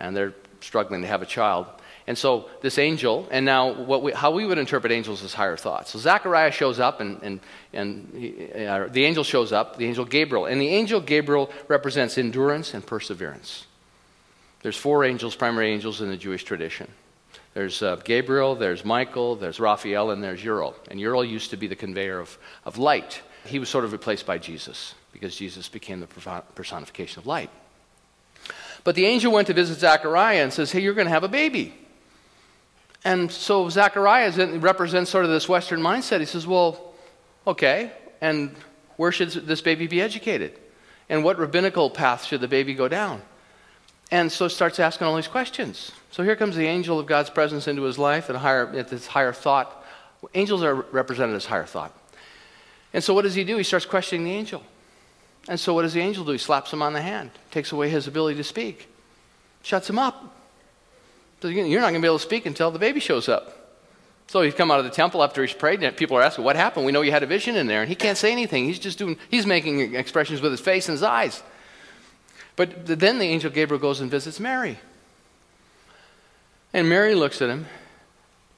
and 0.00 0.16
they're 0.16 0.34
struggling 0.60 1.02
to 1.02 1.08
have 1.08 1.22
a 1.22 1.26
child. 1.26 1.66
And 2.06 2.18
so 2.18 2.48
this 2.62 2.78
angel, 2.78 3.28
and 3.30 3.46
now 3.46 3.72
we, 3.72 4.12
how 4.12 4.32
we 4.32 4.44
would 4.44 4.58
interpret 4.58 4.90
angels 4.90 5.22
is 5.22 5.34
higher 5.34 5.56
thoughts. 5.56 5.92
So 5.92 6.00
Zachariah 6.00 6.50
shows 6.50 6.80
up, 6.80 7.00
and, 7.00 7.22
and, 7.22 7.40
and 7.72 8.12
he, 8.16 8.66
uh, 8.66 8.88
the 8.88 9.04
angel 9.04 9.22
shows 9.22 9.52
up, 9.52 9.76
the 9.76 9.86
angel 9.86 10.04
Gabriel. 10.04 10.46
And 10.46 10.60
the 10.60 10.68
angel 10.68 11.00
Gabriel 11.00 11.48
represents 11.68 12.18
endurance 12.18 12.74
and 12.74 12.84
perseverance. 12.84 13.66
There's 14.62 14.76
four 14.76 15.04
angels, 15.04 15.36
primary 15.36 15.70
angels 15.70 16.00
in 16.00 16.08
the 16.08 16.16
Jewish 16.16 16.42
tradition. 16.42 16.88
There's 17.54 17.82
uh, 17.82 17.96
Gabriel, 17.96 18.56
there's 18.56 18.84
Michael, 18.84 19.36
there's 19.36 19.60
Raphael, 19.60 20.10
and 20.10 20.24
there's 20.24 20.42
Uriel. 20.42 20.74
And 20.90 20.98
Uriel 20.98 21.24
used 21.24 21.50
to 21.50 21.56
be 21.56 21.68
the 21.68 21.76
conveyor 21.76 22.18
of, 22.18 22.36
of 22.64 22.78
light. 22.78 23.22
He 23.44 23.60
was 23.60 23.68
sort 23.68 23.84
of 23.84 23.92
replaced 23.92 24.26
by 24.26 24.38
Jesus 24.38 24.94
because 25.12 25.36
Jesus 25.36 25.68
became 25.68 26.00
the 26.00 26.42
personification 26.54 27.20
of 27.20 27.26
light. 27.26 27.50
But 28.84 28.94
the 28.94 29.06
angel 29.06 29.32
went 29.32 29.46
to 29.46 29.54
visit 29.54 29.78
Zechariah 29.78 30.42
and 30.42 30.52
says, 30.52 30.72
Hey, 30.72 30.80
you're 30.80 30.94
going 30.94 31.06
to 31.06 31.12
have 31.12 31.24
a 31.24 31.28
baby. 31.28 31.74
And 33.04 33.30
so 33.30 33.68
Zechariah 33.68 34.58
represents 34.58 35.10
sort 35.10 35.24
of 35.24 35.30
this 35.30 35.48
Western 35.48 35.80
mindset. 35.80 36.20
He 36.20 36.26
says, 36.26 36.46
Well, 36.46 36.94
okay, 37.46 37.92
and 38.20 38.54
where 38.96 39.12
should 39.12 39.30
this 39.30 39.60
baby 39.60 39.86
be 39.86 40.00
educated? 40.00 40.58
And 41.08 41.24
what 41.24 41.38
rabbinical 41.38 41.90
path 41.90 42.24
should 42.24 42.40
the 42.40 42.48
baby 42.48 42.74
go 42.74 42.88
down? 42.88 43.22
And 44.10 44.30
so 44.30 44.48
starts 44.48 44.78
asking 44.78 45.06
all 45.06 45.16
these 45.16 45.28
questions. 45.28 45.90
So 46.10 46.22
here 46.22 46.36
comes 46.36 46.54
the 46.54 46.66
angel 46.66 46.98
of 46.98 47.06
God's 47.06 47.30
presence 47.30 47.66
into 47.66 47.82
his 47.82 47.98
life 47.98 48.28
and 48.28 48.38
higher, 48.38 48.68
at 48.76 48.88
this 48.88 49.06
higher 49.06 49.32
thought. 49.32 49.84
Angels 50.34 50.62
are 50.62 50.74
represented 50.74 51.34
as 51.34 51.46
higher 51.46 51.64
thought. 51.64 51.92
And 52.92 53.02
so 53.02 53.14
what 53.14 53.22
does 53.22 53.34
he 53.34 53.42
do? 53.42 53.56
He 53.56 53.62
starts 53.62 53.86
questioning 53.86 54.24
the 54.24 54.32
angel. 54.32 54.62
And 55.48 55.58
so 55.58 55.74
what 55.74 55.82
does 55.82 55.92
the 55.92 56.00
angel 56.00 56.24
do? 56.24 56.32
He 56.32 56.38
slaps 56.38 56.72
him 56.72 56.82
on 56.82 56.92
the 56.92 57.02
hand, 57.02 57.30
takes 57.50 57.72
away 57.72 57.88
his 57.88 58.06
ability 58.06 58.36
to 58.36 58.44
speak, 58.44 58.88
shuts 59.62 59.90
him 59.90 59.98
up. 59.98 60.36
You're 61.42 61.80
not 61.80 61.90
going 61.90 61.94
to 61.94 62.00
be 62.00 62.06
able 62.06 62.18
to 62.18 62.24
speak 62.24 62.46
until 62.46 62.70
the 62.70 62.78
baby 62.78 63.00
shows 63.00 63.28
up. 63.28 63.58
So 64.28 64.40
he's 64.40 64.54
come 64.54 64.70
out 64.70 64.78
of 64.78 64.84
the 64.84 64.90
temple 64.90 65.22
after 65.22 65.42
he's 65.42 65.52
prayed, 65.52 65.82
and 65.82 65.96
people 65.96 66.16
are 66.16 66.22
asking, 66.22 66.44
What 66.44 66.56
happened? 66.56 66.86
We 66.86 66.92
know 66.92 67.02
you 67.02 67.10
had 67.10 67.22
a 67.22 67.26
vision 67.26 67.56
in 67.56 67.66
there. 67.66 67.80
And 67.80 67.88
he 67.88 67.94
can't 67.94 68.16
say 68.16 68.32
anything. 68.32 68.64
He's 68.64 68.78
just 68.78 68.98
doing, 68.98 69.18
he's 69.30 69.44
making 69.44 69.94
expressions 69.94 70.40
with 70.40 70.52
his 70.52 70.60
face 70.60 70.88
and 70.88 70.94
his 70.94 71.02
eyes. 71.02 71.42
But 72.54 72.86
then 72.86 73.18
the 73.18 73.24
angel 73.24 73.50
Gabriel 73.50 73.80
goes 73.80 74.00
and 74.00 74.10
visits 74.10 74.38
Mary. 74.38 74.78
And 76.72 76.88
Mary 76.88 77.14
looks 77.14 77.42
at 77.42 77.50
him. 77.50 77.66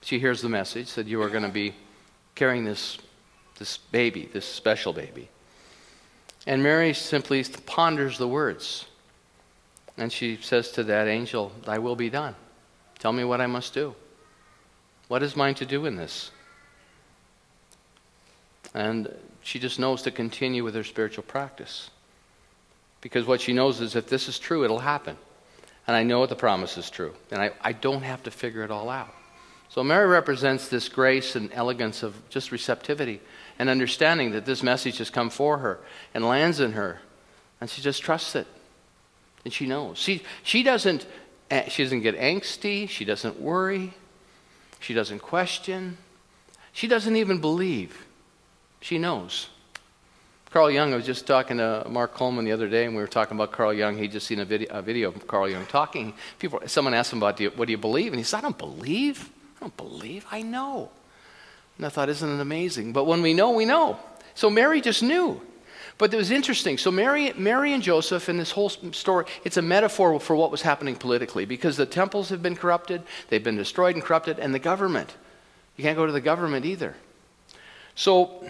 She 0.03 0.19
hears 0.19 0.43
the 0.43 0.49
message 0.49 0.95
that 0.95 1.07
you 1.07 1.23
are 1.23 1.31
going 1.31 1.43
to 1.43 1.49
be 1.49 1.75
carrying 2.35 2.65
this, 2.65 2.99
this 3.59 3.79
baby, 3.79 4.29
this 4.33 4.45
special 4.45 4.93
baby. 4.93 5.29
And 6.47 6.63
Mary 6.63 6.93
simply 6.93 7.43
ponders 7.67 8.19
the 8.19 8.29
words. 8.29 8.87
And 9.97 10.13
she 10.13 10.39
says 10.41 10.73
to 10.73 10.85
that 10.85 11.07
angel, 11.07 11.53
Thy 11.65 11.79
will 11.79 11.97
be 11.97 12.11
done. 12.11 12.35
Tell 12.99 13.13
me 13.13 13.25
what 13.25 13.41
I 13.41 13.47
must 13.47 13.75
do. 13.75 13.95
What 15.09 15.23
is 15.23 15.37
mine 15.37 15.55
to 15.57 15.67
do 15.67 15.87
in 15.87 15.97
this? 15.97 16.31
And 18.75 19.15
she 19.43 19.59
just 19.59 19.79
knows 19.79 20.03
to 20.03 20.11
continue 20.11 20.65
with 20.65 20.75
her 20.75 20.85
spiritual 20.85 21.25
practice. 21.25 21.91
Because 23.01 23.27
what 23.27 23.41
she 23.41 23.53
knows 23.53 23.81
is 23.81 23.95
if 23.95 24.09
this 24.09 24.29
is 24.29 24.39
true, 24.39 24.65
it'll 24.65 24.79
happen. 24.79 25.17
And 25.87 25.95
I 25.95 26.03
know 26.03 26.25
the 26.27 26.35
promise 26.35 26.79
is 26.79 26.91
true. 26.91 27.15
And 27.31 27.41
I, 27.41 27.53
I 27.61 27.73
don't 27.73 28.03
have 28.03 28.23
to 28.25 28.31
figure 28.31 28.65
it 28.65 28.71
all 28.71 28.89
out. 28.89 29.15
So 29.69 29.85
Mary 29.85 30.07
represents 30.07 30.69
this 30.69 30.89
grace 30.89 31.37
and 31.37 31.51
elegance 31.53 32.03
of 32.03 32.15
just 32.31 32.53
receptivity 32.53 33.21
and 33.59 33.69
understanding 33.69 34.33
that 34.33 34.47
this 34.47 34.63
message 34.63 34.99
has 34.99 35.11
come 35.11 35.31
for 35.31 35.59
her 35.59 35.79
and 36.13 36.27
lands 36.27 36.61
in 36.61 36.73
her. 36.73 37.01
And 37.61 37.71
she 37.71 37.83
just 37.83 38.03
trusts 38.03 38.35
it. 38.35 38.47
And 39.45 39.53
she 39.53 39.67
knows. 39.67 39.99
She, 39.99 40.23
she, 40.43 40.63
doesn't, 40.63 41.07
eh, 41.51 41.69
she 41.69 41.85
doesn't 41.85 42.01
get 42.01 42.19
angsty. 42.19 42.89
She 42.89 43.05
doesn't 43.05 43.41
worry. 43.41 43.95
She 44.81 44.95
doesn't 44.95 45.21
question. 45.21 45.99
She 46.73 46.89
doesn't 46.89 47.17
even 47.17 47.41
believe. 47.41 48.07
She 48.81 48.99
knows. 48.99 49.49
Carl 50.51 50.71
Jung, 50.71 50.93
I 50.93 50.97
was 50.97 51.07
just 51.07 51.27
talking 51.27 51.57
to 51.57 51.85
Mark 51.89 52.15
Coleman 52.15 52.45
the 52.45 52.53
other 52.53 52.69
day, 52.69 52.85
and 52.85 52.95
we 52.95 53.03
were 53.03 53.09
talking 53.09 53.37
about 53.37 53.51
Carl 53.51 53.73
Jung. 53.73 53.99
He'd 53.99 54.13
just 54.13 54.27
seen 54.27 54.39
a 54.39 54.45
video, 54.45 54.69
a 54.71 54.83
video 54.83 55.09
of 55.09 55.27
Carl 55.27 55.49
Jung 55.49 55.67
talking. 55.67 56.15
People, 56.39 56.61
someone 56.67 56.95
asked 56.95 57.13
him 57.13 57.19
about, 57.19 57.37
do 57.37 57.45
you, 57.45 57.51
what 57.51 57.67
do 57.67 57.73
you 57.73 57.79
believe? 57.79 58.13
And 58.13 58.19
he 58.19 58.25
said, 58.25 58.39
I 58.39 58.41
don't 58.43 58.59
believe. 58.59 59.31
I 59.57 59.61
don't 59.61 59.77
believe. 59.77 60.25
I 60.31 60.43
know. 60.43 60.91
And 61.77 61.87
I 61.87 61.89
thought, 61.89 62.09
isn't 62.09 62.29
it 62.29 62.41
amazing? 62.41 62.93
But 62.93 63.05
when 63.05 63.23
we 63.23 63.35
know, 63.35 63.51
we 63.51 63.65
know. 63.65 63.99
So 64.35 64.51
Mary 64.51 64.81
just 64.81 65.03
knew. 65.03 65.41
But 65.97 66.13
it 66.13 66.17
was 66.17 66.31
interesting. 66.31 66.77
So 66.77 66.91
Mary, 66.91 67.33
Mary 67.37 67.73
and 67.73 67.83
Joseph 67.83 68.29
in 68.29 68.37
this 68.37 68.51
whole 68.51 68.69
story, 68.69 69.27
it's 69.45 69.57
a 69.57 69.63
metaphor 69.63 70.19
for 70.19 70.35
what 70.35 70.51
was 70.51 70.63
happening 70.63 70.97
politically 70.97 71.45
because 71.45 71.77
the 71.77 71.87
temples 71.87 72.31
have 72.31 72.43
been 72.43 72.57
corrupted, 72.57 73.03
they've 73.29 73.45
been 73.45 73.57
destroyed 73.57 73.95
and 73.95 74.05
corrupted, 74.05 74.39
and 74.39 74.53
the 74.53 74.59
government. 74.59 75.15
You 75.77 75.85
can't 75.85 75.97
go 75.97 76.07
to 76.07 76.13
the 76.13 76.21
government 76.21 76.67
either. 76.67 76.97
So 77.95 78.49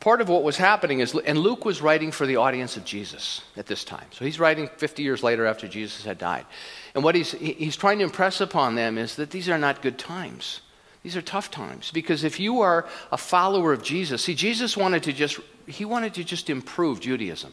part 0.00 0.22
of 0.22 0.28
what 0.30 0.42
was 0.42 0.56
happening 0.56 1.00
is, 1.00 1.14
and 1.14 1.38
Luke 1.38 1.66
was 1.66 1.82
writing 1.82 2.12
for 2.12 2.26
the 2.26 2.36
audience 2.36 2.78
of 2.78 2.84
Jesus 2.84 3.42
at 3.56 3.66
this 3.66 3.84
time. 3.84 4.06
So 4.10 4.24
he's 4.24 4.40
writing 4.40 4.68
50 4.76 5.02
years 5.02 5.22
later 5.22 5.44
after 5.44 5.68
Jesus 5.68 6.04
had 6.04 6.16
died. 6.16 6.46
And 6.94 7.04
what 7.04 7.14
he's, 7.14 7.32
he's 7.32 7.76
trying 7.76 7.98
to 7.98 8.04
impress 8.04 8.40
upon 8.40 8.74
them 8.74 8.96
is 8.96 9.16
that 9.16 9.30
these 9.30 9.50
are 9.50 9.58
not 9.58 9.82
good 9.82 9.98
times. 9.98 10.60
These 11.02 11.16
are 11.16 11.22
tough 11.22 11.50
times. 11.50 11.90
Because 11.90 12.24
if 12.24 12.40
you 12.40 12.60
are 12.60 12.86
a 13.12 13.16
follower 13.16 13.72
of 13.72 13.82
Jesus, 13.82 14.24
see, 14.24 14.34
Jesus 14.34 14.76
wanted 14.76 15.02
to 15.04 15.12
just, 15.12 15.38
he 15.66 15.84
wanted 15.84 16.14
to 16.14 16.24
just 16.24 16.50
improve 16.50 17.00
Judaism. 17.00 17.52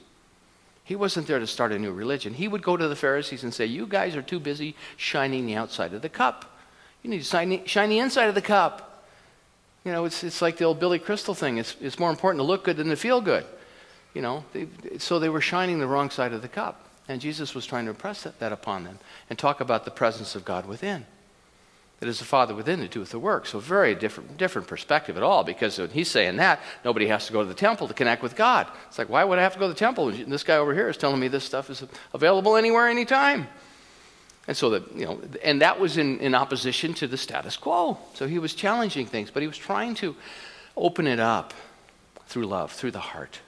He 0.84 0.96
wasn't 0.96 1.28
there 1.28 1.40
to 1.40 1.48
start 1.48 1.72
a 1.72 1.80
new 1.80 1.92
religion. 1.92 2.34
He 2.34 2.48
would 2.48 2.62
go 2.62 2.78
to 2.78 2.88
the 2.88 2.96
Pharisees 2.96 3.44
and 3.44 3.54
say, 3.54 3.66
You 3.66 3.88
guys 3.88 4.16
are 4.16 4.22
too 4.22 4.40
busy 4.40 4.76
shining 4.98 5.48
the 5.48 5.56
outside 5.56 5.94
of 5.94 6.02
the 6.02 6.10
cup. 6.10 6.60
You 7.02 7.10
need 7.10 7.20
to 7.20 7.24
shine, 7.24 7.66
shine 7.66 7.90
the 7.90 8.00
inside 8.00 8.30
of 8.30 8.36
the 8.36 8.42
cup. 8.42 9.04
You 9.84 9.92
know, 9.92 10.06
it's, 10.06 10.24
it's 10.24 10.42
like 10.42 10.58
the 10.58 10.66
old 10.66 10.80
Billy 10.80 11.00
Crystal 11.00 11.34
thing. 11.34 11.58
It's, 11.58 11.76
it's 11.82 12.00
more 12.00 12.10
important 12.10 12.40
to 12.40 12.44
look 12.44 12.64
good 12.64 12.78
than 12.78 12.90
to 12.90 12.96
feel 12.96 13.22
good. 13.22 13.46
You 14.14 14.22
know, 14.22 14.46
they, 14.54 14.68
so 14.98 15.20
they 15.20 15.30
were 15.30 15.42
shining 15.42 15.80
the 15.80 15.88
wrong 15.88 16.10
side 16.10 16.34
of 16.34 16.42
the 16.42 16.48
cup. 16.48 16.88
And 17.08 17.22
Jesus 17.22 17.54
was 17.54 17.66
trying 17.66 17.86
to 17.86 17.92
impress 17.92 18.24
that, 18.24 18.40
that 18.40 18.52
upon 18.52 18.84
them 18.84 19.00
and 19.30 19.38
talk 19.38 19.62
about 19.62 19.86
the 19.86 19.92
presence 19.92 20.36
of 20.36 20.46
God 20.46 20.68
within. 20.68 21.06
It 22.06 22.10
is 22.10 22.20
the 22.20 22.26
Father 22.26 22.54
within 22.54 22.82
that 22.82 22.92
doeth 22.92 23.10
the 23.10 23.18
work. 23.18 23.48
So 23.48 23.58
very 23.58 23.96
different, 23.96 24.38
different 24.38 24.68
perspective 24.68 25.18
at 25.18 25.24
all, 25.24 25.44
because 25.44 25.80
when 25.80 25.90
he's 25.90 26.08
saying 26.08 26.36
that, 26.36 26.60
nobody 26.84 27.08
has 27.08 27.26
to 27.26 27.34
go 27.34 27.42
to 27.42 27.48
the 27.48 27.56
temple 27.56 27.88
to 27.88 27.96
connect 27.96 28.22
with 28.22 28.36
God. 28.36 28.68
It's 28.88 29.00
like, 29.00 29.10
why 29.10 29.24
would 29.24 29.40
I 29.40 29.42
have 29.42 29.54
to 29.54 29.60
go 29.60 29.66
to 29.66 29.74
the 29.74 29.80
temple? 29.80 30.12
This 30.12 30.44
guy 30.44 30.58
over 30.58 30.72
here 30.72 30.88
is 30.88 30.98
telling 30.98 31.20
me 31.20 31.30
this 31.30 31.44
stuff 31.44 31.72
is 31.72 31.84
available 32.14 32.58
anywhere, 32.58 32.88
anytime. 32.88 33.48
And 34.48 34.56
so 34.56 34.70
that, 34.70 34.96
you 34.96 35.06
know, 35.06 35.20
and 35.44 35.64
that 35.64 35.80
was 35.80 35.98
in, 35.98 36.20
in 36.20 36.36
opposition 36.36 36.94
to 36.94 37.08
the 37.08 37.18
status 37.18 37.58
quo. 37.58 37.98
So 38.14 38.28
he 38.28 38.38
was 38.38 38.54
challenging 38.54 39.08
things, 39.08 39.32
but 39.32 39.42
he 39.42 39.48
was 39.48 39.58
trying 39.58 39.96
to 39.96 40.16
open 40.78 41.08
it 41.08 41.20
up 41.20 41.56
through 42.28 42.46
love, 42.46 42.72
through 42.72 42.92
the 42.92 43.00
heart. 43.00 43.40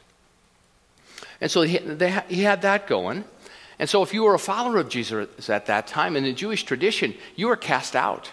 And 1.39 1.51
so 1.51 1.61
he, 1.61 1.77
they, 1.77 2.23
he 2.27 2.41
had 2.41 2.63
that 2.63 2.87
going. 2.87 3.23
And 3.77 3.87
so 3.87 4.01
if 4.01 4.15
you 4.15 4.23
were 4.23 4.33
a 4.33 4.39
follower 4.39 4.77
of 4.77 4.89
Jesus 4.89 5.47
at 5.47 5.67
that 5.67 5.85
time, 5.85 6.15
in 6.15 6.23
the 6.23 6.33
Jewish 6.33 6.63
tradition, 6.63 7.13
you 7.35 7.49
were 7.49 7.55
cast 7.55 7.95
out. 7.95 8.31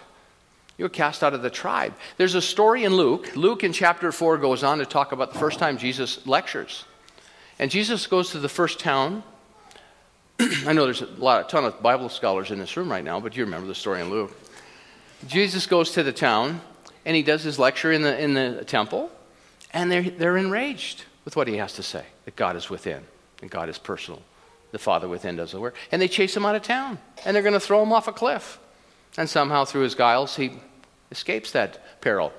You 0.77 0.85
were 0.85 0.89
cast 0.89 1.23
out 1.23 1.33
of 1.33 1.41
the 1.41 1.49
tribe. 1.49 1.95
There's 2.17 2.35
a 2.35 2.41
story 2.41 2.83
in 2.83 2.95
Luke. 2.95 3.35
Luke 3.35 3.63
in 3.63 3.71
chapter 3.71 4.11
4 4.11 4.37
goes 4.37 4.63
on 4.63 4.79
to 4.79 4.85
talk 4.85 5.11
about 5.11 5.33
the 5.33 5.39
first 5.39 5.59
time 5.59 5.77
Jesus 5.77 6.25
lectures. 6.27 6.85
And 7.59 7.71
Jesus 7.71 8.07
goes 8.07 8.31
to 8.31 8.39
the 8.39 8.49
first 8.49 8.79
town 8.79 9.23
I 10.67 10.73
know 10.73 10.83
there's 10.83 11.01
a 11.01 11.05
lot, 11.05 11.45
a 11.45 11.47
ton 11.47 11.63
of 11.63 11.81
Bible 11.81 12.09
scholars 12.09 12.51
in 12.51 12.59
this 12.59 12.75
room 12.75 12.91
right 12.91 13.03
now, 13.03 13.19
but 13.19 13.37
you 13.37 13.45
remember 13.45 13.67
the 13.67 13.75
story 13.75 14.01
in 14.01 14.09
Luke. 14.09 14.35
Jesus 15.27 15.65
goes 15.65 15.91
to 15.91 16.03
the 16.03 16.11
town 16.11 16.59
and 17.05 17.15
he 17.15 17.23
does 17.23 17.43
his 17.43 17.57
lecture 17.57 17.91
in 17.91 18.01
the, 18.01 18.19
in 18.19 18.33
the 18.33 18.65
temple, 18.65 19.11
and 19.71 19.91
they're, 19.91 20.03
they're 20.03 20.37
enraged 20.37 21.03
with 21.23 21.35
what 21.35 21.47
he 21.47 21.57
has 21.57 21.73
to 21.73 21.83
say 21.83 22.03
that 22.25 22.35
God 22.35 22.55
is 22.55 22.69
within 22.69 23.03
and 23.41 23.49
God 23.49 23.69
is 23.69 23.77
personal. 23.77 24.21
The 24.71 24.79
Father 24.79 25.07
within 25.07 25.35
does 25.35 25.51
the 25.51 25.59
work. 25.59 25.75
And 25.91 26.01
they 26.01 26.07
chase 26.07 26.35
him 26.35 26.45
out 26.45 26.55
of 26.55 26.63
town, 26.63 26.97
and 27.23 27.33
they're 27.33 27.43
going 27.43 27.53
to 27.53 27.59
throw 27.59 27.81
him 27.81 27.93
off 27.93 28.07
a 28.07 28.11
cliff. 28.11 28.59
And 29.17 29.29
somehow, 29.29 29.65
through 29.65 29.83
his 29.83 29.95
guiles, 29.95 30.35
he 30.35 30.51
escapes 31.11 31.51
that 31.51 32.01
peril. 32.01 32.33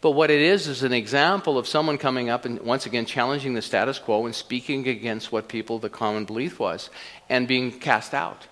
But 0.00 0.12
what 0.12 0.30
it 0.30 0.40
is 0.40 0.68
is 0.68 0.82
an 0.82 0.92
example 0.92 1.58
of 1.58 1.66
someone 1.66 1.98
coming 1.98 2.28
up 2.28 2.44
and 2.44 2.60
once 2.60 2.86
again 2.86 3.06
challenging 3.06 3.54
the 3.54 3.62
status 3.62 3.98
quo 3.98 4.26
and 4.26 4.34
speaking 4.34 4.86
against 4.88 5.32
what 5.32 5.48
people, 5.48 5.78
the 5.78 5.88
common 5.88 6.24
belief 6.24 6.58
was, 6.58 6.90
and 7.28 7.48
being 7.48 7.72
cast 7.72 8.14
out. 8.14 8.46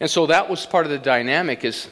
And 0.00 0.10
so 0.10 0.26
that 0.26 0.48
was 0.48 0.66
part 0.66 0.86
of 0.86 0.90
the 0.90 0.98
dynamic 0.98 1.64
is 1.64 1.88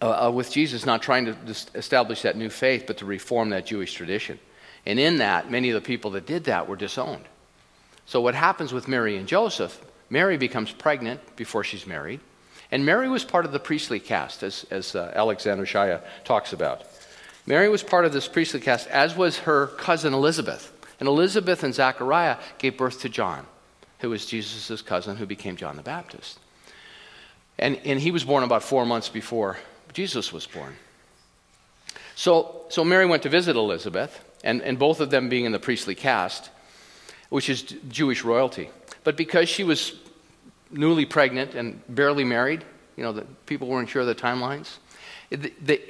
uh, 0.00 0.26
uh, 0.26 0.30
with 0.30 0.50
Jesus 0.50 0.84
not 0.84 1.00
trying 1.00 1.26
to 1.26 1.36
establish 1.74 2.22
that 2.22 2.36
new 2.36 2.50
faith, 2.50 2.84
but 2.86 2.98
to 2.98 3.04
reform 3.04 3.50
that 3.50 3.66
Jewish 3.66 3.92
tradition. 3.92 4.38
And 4.84 4.98
in 4.98 5.18
that, 5.18 5.50
many 5.50 5.70
of 5.70 5.74
the 5.74 5.86
people 5.86 6.10
that 6.12 6.26
did 6.26 6.44
that 6.44 6.68
were 6.68 6.76
disowned. 6.76 7.24
So 8.06 8.20
what 8.20 8.34
happens 8.34 8.72
with 8.72 8.88
Mary 8.88 9.16
and 9.16 9.28
Joseph, 9.28 9.80
Mary 10.10 10.36
becomes 10.36 10.72
pregnant 10.72 11.36
before 11.36 11.62
she's 11.62 11.86
married. 11.86 12.20
And 12.72 12.86
Mary 12.86 13.08
was 13.08 13.22
part 13.22 13.44
of 13.44 13.52
the 13.52 13.60
priestly 13.60 14.00
caste, 14.00 14.42
as, 14.42 14.64
as 14.70 14.96
uh, 14.96 15.12
Alexander 15.14 15.66
Shaia 15.66 16.00
talks 16.24 16.54
about. 16.54 16.82
Mary 17.46 17.68
was 17.68 17.82
part 17.82 18.06
of 18.06 18.14
this 18.14 18.26
priestly 18.26 18.60
caste, 18.60 18.88
as 18.88 19.14
was 19.14 19.40
her 19.40 19.66
cousin 19.66 20.14
Elizabeth. 20.14 20.72
And 20.98 21.06
Elizabeth 21.06 21.62
and 21.62 21.74
Zachariah 21.74 22.38
gave 22.58 22.78
birth 22.78 23.02
to 23.02 23.10
John, 23.10 23.46
who 23.98 24.08
was 24.08 24.24
Jesus' 24.24 24.80
cousin, 24.80 25.16
who 25.16 25.26
became 25.26 25.56
John 25.56 25.76
the 25.76 25.82
Baptist. 25.82 26.38
And, 27.58 27.78
and 27.84 28.00
he 28.00 28.10
was 28.10 28.24
born 28.24 28.42
about 28.42 28.62
four 28.62 28.86
months 28.86 29.10
before 29.10 29.58
Jesus 29.92 30.32
was 30.32 30.46
born. 30.46 30.74
So, 32.14 32.62
so 32.70 32.84
Mary 32.84 33.04
went 33.04 33.22
to 33.24 33.28
visit 33.28 33.54
Elizabeth, 33.54 34.24
and, 34.42 34.62
and 34.62 34.78
both 34.78 35.00
of 35.00 35.10
them 35.10 35.28
being 35.28 35.44
in 35.44 35.52
the 35.52 35.58
priestly 35.58 35.94
caste, 35.94 36.48
which 37.28 37.50
is 37.50 37.62
Jewish 37.62 38.24
royalty. 38.24 38.70
But 39.04 39.18
because 39.18 39.50
she 39.50 39.64
was 39.64 39.92
newly 40.72 41.04
pregnant 41.04 41.54
and 41.54 41.80
barely 41.88 42.24
married, 42.24 42.64
you 42.96 43.04
know, 43.04 43.12
the, 43.12 43.22
people 43.46 43.68
weren't 43.68 43.88
sure 43.88 44.02
of 44.02 44.08
the 44.08 44.14
timelines, 44.14 44.78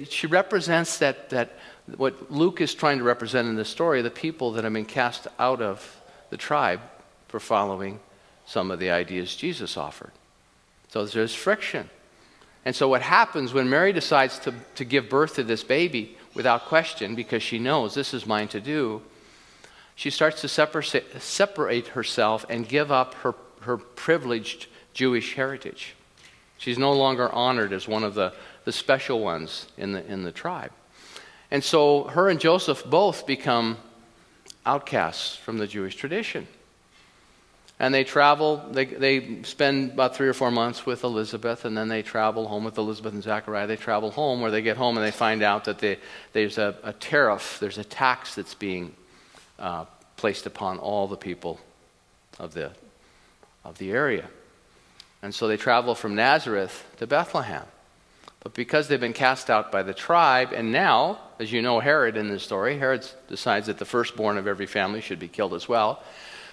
she 0.08 0.26
represents 0.26 0.98
that, 0.98 1.30
that 1.30 1.58
what 1.96 2.30
Luke 2.30 2.60
is 2.60 2.74
trying 2.74 2.98
to 2.98 3.04
represent 3.04 3.48
in 3.48 3.56
this 3.56 3.68
story 3.68 4.02
the 4.02 4.10
people 4.10 4.52
that 4.52 4.64
have 4.64 4.72
been 4.72 4.84
cast 4.84 5.26
out 5.38 5.60
of 5.60 6.00
the 6.30 6.36
tribe 6.36 6.80
for 7.28 7.40
following 7.40 7.98
some 8.46 8.70
of 8.70 8.78
the 8.78 8.90
ideas 8.90 9.34
Jesus 9.34 9.76
offered. 9.76 10.12
So 10.88 11.04
there's 11.04 11.34
friction. 11.34 11.88
And 12.64 12.76
so, 12.76 12.88
what 12.88 13.02
happens 13.02 13.52
when 13.52 13.68
Mary 13.68 13.92
decides 13.92 14.38
to, 14.40 14.54
to 14.76 14.84
give 14.84 15.08
birth 15.08 15.34
to 15.34 15.42
this 15.42 15.64
baby 15.64 16.16
without 16.34 16.66
question 16.66 17.14
because 17.14 17.42
she 17.42 17.58
knows 17.58 17.94
this 17.94 18.14
is 18.14 18.26
mine 18.26 18.48
to 18.48 18.60
do, 18.60 19.02
she 19.96 20.10
starts 20.10 20.40
to 20.42 20.48
separate 20.48 21.88
herself 21.88 22.46
and 22.48 22.68
give 22.68 22.92
up 22.92 23.14
her, 23.14 23.34
her 23.62 23.76
privileged 23.76 24.66
Jewish 24.94 25.34
heritage. 25.34 25.94
She's 26.58 26.78
no 26.78 26.92
longer 26.92 27.30
honored 27.30 27.72
as 27.72 27.88
one 27.88 28.04
of 28.04 28.14
the 28.14 28.32
the 28.64 28.72
special 28.72 29.20
ones 29.20 29.66
in 29.76 29.92
the, 29.92 30.06
in 30.06 30.22
the 30.22 30.32
tribe. 30.32 30.72
And 31.50 31.62
so 31.62 32.04
her 32.04 32.28
and 32.28 32.40
Joseph 32.40 32.84
both 32.84 33.26
become 33.26 33.76
outcasts 34.64 35.36
from 35.36 35.58
the 35.58 35.66
Jewish 35.66 35.96
tradition. 35.96 36.46
And 37.78 37.92
they 37.92 38.04
travel, 38.04 38.64
they, 38.70 38.84
they 38.84 39.42
spend 39.42 39.92
about 39.92 40.14
three 40.14 40.28
or 40.28 40.34
four 40.34 40.52
months 40.52 40.86
with 40.86 41.02
Elizabeth, 41.02 41.64
and 41.64 41.76
then 41.76 41.88
they 41.88 42.02
travel 42.02 42.46
home 42.46 42.64
with 42.64 42.78
Elizabeth 42.78 43.12
and 43.12 43.22
Zachariah. 43.22 43.66
They 43.66 43.76
travel 43.76 44.12
home 44.12 44.40
where 44.40 44.52
they 44.52 44.62
get 44.62 44.76
home 44.76 44.96
and 44.96 45.04
they 45.04 45.10
find 45.10 45.42
out 45.42 45.64
that 45.64 45.80
they, 45.80 45.98
there's 46.32 46.58
a, 46.58 46.76
a, 46.84 46.92
tariff, 46.92 47.58
there's 47.60 47.78
a 47.78 47.84
tax 47.84 48.36
that's 48.36 48.54
being 48.54 48.94
uh, 49.58 49.86
placed 50.16 50.46
upon 50.46 50.78
all 50.78 51.08
the 51.08 51.16
people 51.16 51.58
of 52.38 52.54
the, 52.54 52.70
of 53.64 53.78
the 53.78 53.90
area. 53.90 54.28
And 55.22 55.34
so 55.34 55.46
they 55.46 55.56
travel 55.56 55.94
from 55.94 56.14
Nazareth 56.14 56.84
to 56.98 57.06
Bethlehem. 57.06 57.64
But 58.42 58.54
because 58.54 58.88
they've 58.88 59.00
been 59.00 59.12
cast 59.12 59.50
out 59.50 59.70
by 59.70 59.84
the 59.84 59.94
tribe, 59.94 60.52
and 60.52 60.72
now, 60.72 61.20
as 61.38 61.52
you 61.52 61.62
know, 61.62 61.78
Herod 61.78 62.16
in 62.16 62.28
the 62.28 62.40
story, 62.40 62.76
Herod 62.76 63.06
decides 63.28 63.68
that 63.68 63.78
the 63.78 63.84
firstborn 63.84 64.36
of 64.36 64.48
every 64.48 64.66
family 64.66 65.00
should 65.00 65.20
be 65.20 65.28
killed 65.28 65.54
as 65.54 65.68
well. 65.68 66.02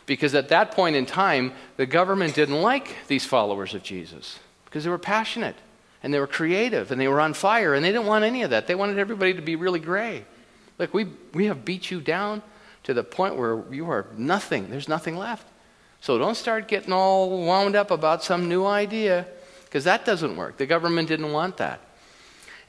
Because 0.06 0.36
at 0.36 0.50
that 0.50 0.72
point 0.72 0.96
in 0.96 1.08
time, 1.08 1.54
the 1.78 1.88
government 1.88 2.36
didn't 2.36 2.62
like 2.62 2.96
these 3.08 3.26
followers 3.26 3.74
of 3.74 3.82
Jesus 3.82 4.40
because 4.66 4.84
they 4.84 4.90
were 4.90 5.00
passionate 5.00 5.56
and 6.04 6.14
they 6.14 6.20
were 6.20 6.28
creative 6.28 6.92
and 6.92 7.02
they 7.02 7.08
were 7.08 7.20
on 7.20 7.34
fire 7.34 7.74
and 7.74 7.84
they 7.84 7.92
didn't 7.92 8.08
want 8.08 8.24
any 8.24 8.44
of 8.44 8.52
that. 8.52 8.68
They 8.68 8.76
wanted 8.76 9.00
everybody 9.00 9.34
to 9.34 9.42
be 9.42 9.56
really 9.56 9.80
gray. 9.80 10.26
Look, 10.78 10.94
we, 10.94 11.08
we 11.34 11.46
have 11.46 11.66
beat 11.66 11.92
you 11.92 12.02
down 12.02 12.42
to 12.84 12.94
the 12.94 13.04
point 13.04 13.36
where 13.36 13.64
you 13.72 13.90
are 13.90 14.08
nothing. 14.16 14.70
There's 14.70 14.88
nothing 14.88 15.18
left. 15.18 15.46
So 16.02 16.18
don't 16.18 16.36
start 16.36 16.68
getting 16.68 16.94
all 16.94 17.46
wound 17.46 17.76
up 17.76 17.92
about 17.92 18.24
some 18.24 18.48
new 18.48 18.66
idea 18.66 19.28
because 19.66 19.84
that 19.84 20.06
doesn't 20.06 20.36
work. 20.36 20.58
The 20.58 20.66
government 20.66 21.08
didn't 21.08 21.32
want 21.32 21.58
that. 21.58 21.82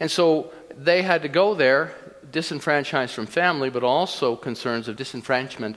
And 0.01 0.11
so 0.11 0.53
they 0.77 1.03
had 1.03 1.23
to 1.23 1.29
go 1.29 1.55
there, 1.55 1.95
disenfranchised 2.31 3.15
from 3.15 3.27
family, 3.27 3.71
but 3.71 3.85
also 3.85 4.37
concerns 4.37 4.89
of 4.89 4.97
disenfranchisement 4.97 5.77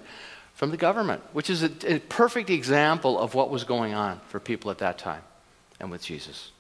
from 0.54 0.72
the 0.72 0.78
government, 0.78 1.22
which 1.34 1.50
is 1.50 1.64
a, 1.64 1.96
a, 1.96 2.00
perfect 2.00 2.50
example 2.50 3.20
of 3.20 3.34
what 3.34 3.50
was 3.50 3.64
going 3.64 3.94
on 3.94 4.22
for 4.30 4.40
people 4.40 4.70
at 4.72 4.78
that 4.78 4.98
time 4.98 5.24
and 5.80 5.90
with 5.90 6.04
Jesus. 6.04 6.52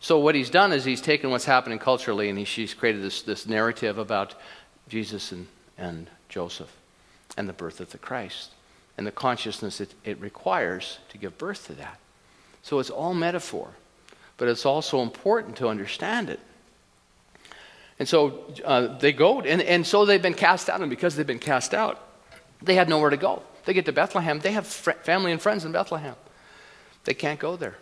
So, 0.00 0.18
what 0.18 0.34
he's 0.34 0.48
done 0.48 0.72
is 0.72 0.84
he's 0.84 1.00
taken 1.00 1.30
what's 1.30 1.44
happening 1.44 1.78
culturally 1.78 2.28
and 2.28 2.38
he, 2.38 2.44
he's 2.44 2.72
created 2.72 3.02
this, 3.02 3.22
this 3.22 3.46
narrative 3.46 3.98
about 3.98 4.34
Jesus 4.88 5.32
and, 5.32 5.48
and 5.76 6.08
Joseph 6.28 6.74
and 7.36 7.48
the 7.48 7.52
birth 7.52 7.80
of 7.80 7.90
the 7.90 7.98
Christ 7.98 8.50
and 8.96 9.06
the 9.06 9.12
consciousness 9.12 9.80
it, 9.80 9.94
it 10.04 10.20
requires 10.20 10.98
to 11.10 11.18
give 11.18 11.38
birth 11.38 11.66
to 11.66 11.74
that. 11.74 11.98
So, 12.62 12.78
it's 12.78 12.90
all 12.90 13.14
metaphor 13.14 13.74
but 14.42 14.48
it's 14.48 14.66
also 14.66 15.02
important 15.02 15.54
to 15.58 15.68
understand 15.68 16.28
it. 16.28 16.40
And 18.00 18.08
so 18.08 18.52
uh, 18.64 18.98
they 18.98 19.12
go, 19.12 19.40
and, 19.40 19.62
and 19.62 19.86
so 19.86 20.04
they've 20.04 20.20
been 20.20 20.34
cast 20.34 20.68
out, 20.68 20.80
and 20.80 20.90
because 20.90 21.14
they've 21.14 21.24
been 21.24 21.38
cast 21.38 21.74
out, 21.74 22.04
they 22.60 22.74
had 22.74 22.88
nowhere 22.88 23.10
to 23.10 23.16
go. 23.16 23.44
They 23.64 23.72
get 23.72 23.84
to 23.84 23.92
Bethlehem, 23.92 24.40
they 24.40 24.50
have 24.50 24.66
fr- 24.66 24.98
family 25.04 25.30
and 25.30 25.40
friends 25.40 25.64
in 25.64 25.70
Bethlehem. 25.70 26.16
They 27.04 27.14
can't 27.14 27.38
go 27.38 27.54
there 27.54 27.76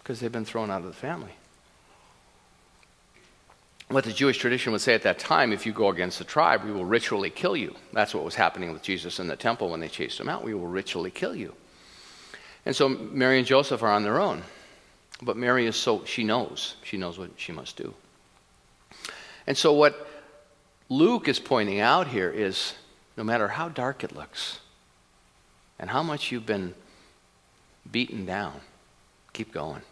because 0.00 0.20
they've 0.20 0.30
been 0.30 0.44
thrown 0.44 0.70
out 0.70 0.82
of 0.82 0.88
the 0.88 0.92
family. 0.92 1.32
What 3.92 4.04
the 4.04 4.12
Jewish 4.12 4.38
tradition 4.38 4.72
would 4.72 4.80
say 4.80 4.94
at 4.94 5.02
that 5.02 5.18
time 5.18 5.52
if 5.52 5.66
you 5.66 5.72
go 5.72 5.88
against 5.88 6.18
the 6.18 6.24
tribe, 6.24 6.64
we 6.64 6.72
will 6.72 6.84
ritually 6.84 7.30
kill 7.30 7.56
you. 7.56 7.74
That's 7.92 8.14
what 8.14 8.24
was 8.24 8.34
happening 8.34 8.72
with 8.72 8.82
Jesus 8.82 9.20
in 9.20 9.26
the 9.26 9.36
temple 9.36 9.70
when 9.70 9.80
they 9.80 9.88
chased 9.88 10.18
him 10.18 10.28
out. 10.28 10.44
We 10.44 10.54
will 10.54 10.66
ritually 10.66 11.10
kill 11.10 11.34
you. 11.34 11.54
And 12.64 12.74
so 12.74 12.88
Mary 12.88 13.38
and 13.38 13.46
Joseph 13.46 13.82
are 13.82 13.90
on 13.90 14.02
their 14.02 14.20
own. 14.20 14.42
But 15.20 15.36
Mary 15.36 15.66
is 15.66 15.76
so, 15.76 16.04
she 16.04 16.24
knows. 16.24 16.76
She 16.82 16.96
knows 16.96 17.18
what 17.18 17.30
she 17.36 17.52
must 17.52 17.76
do. 17.76 17.94
And 19.46 19.56
so 19.56 19.72
what 19.72 20.08
Luke 20.88 21.28
is 21.28 21.38
pointing 21.38 21.80
out 21.80 22.08
here 22.08 22.30
is 22.30 22.74
no 23.16 23.24
matter 23.24 23.48
how 23.48 23.68
dark 23.68 24.04
it 24.04 24.14
looks 24.14 24.60
and 25.78 25.90
how 25.90 26.02
much 26.02 26.30
you've 26.32 26.46
been 26.46 26.74
beaten 27.90 28.24
down, 28.24 28.60
keep 29.32 29.52
going. 29.52 29.82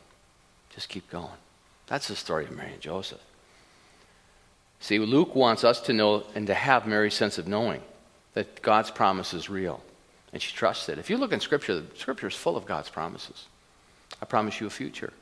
Just 0.71 0.89
keep 0.89 1.11
going. 1.11 1.39
That's 1.87 2.09
the 2.09 2.17
story 2.17 2.45
of 2.45 2.53
Mary 2.53 2.73
and 2.73 2.81
Joseph. 2.81 3.21
See, 4.81 4.99
Luke 4.99 5.35
wants 5.35 5.63
us 5.63 5.81
to 5.83 5.93
know 5.93 6.25
and 6.35 6.47
to 6.47 6.55
have 6.55 6.87
Mary's 6.87 7.15
sense 7.15 7.39
of 7.39 7.47
knowing 7.47 7.83
that 8.33 8.63
God's 8.63 8.91
promise 8.91 9.35
is 9.35 9.51
real. 9.51 9.83
And 10.33 10.41
she 10.41 10.55
trusts 10.55 10.89
it. 10.89 10.99
If 10.99 11.11
you 11.11 11.19
look 11.19 11.33
in 11.33 11.41
Scripture, 11.41 11.81
the 11.81 11.97
Scripture 11.97 12.29
is 12.29 12.35
full 12.35 12.57
of 12.57 12.65
God's 12.65 12.89
promises. 12.89 13.47
I 14.23 14.25
promise 14.25 14.61
you 14.61 14.67
a 14.67 14.71
future. 14.71 15.13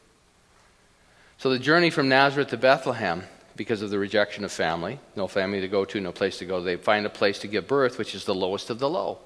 So 1.38 1.50
the 1.50 1.58
journey 1.58 1.90
from 1.90 2.08
Nazareth 2.08 2.48
to 2.48 2.56
Bethlehem, 2.56 3.24
because 3.56 3.82
of 3.82 3.90
the 3.90 3.98
rejection 3.98 4.44
of 4.44 4.52
family, 4.52 5.00
no 5.16 5.26
family 5.26 5.60
to 5.60 5.68
go 5.68 5.84
to, 5.84 6.00
no 6.00 6.12
place 6.12 6.38
to 6.38 6.44
go, 6.44 6.62
they 6.62 6.76
find 6.76 7.06
a 7.06 7.10
place 7.10 7.38
to 7.40 7.48
give 7.48 7.66
birth, 7.66 7.98
which 7.98 8.14
is 8.14 8.24
the 8.24 8.34
lowest 8.34 8.70
of 8.70 8.78
the 8.78 8.88
low, 8.88 9.18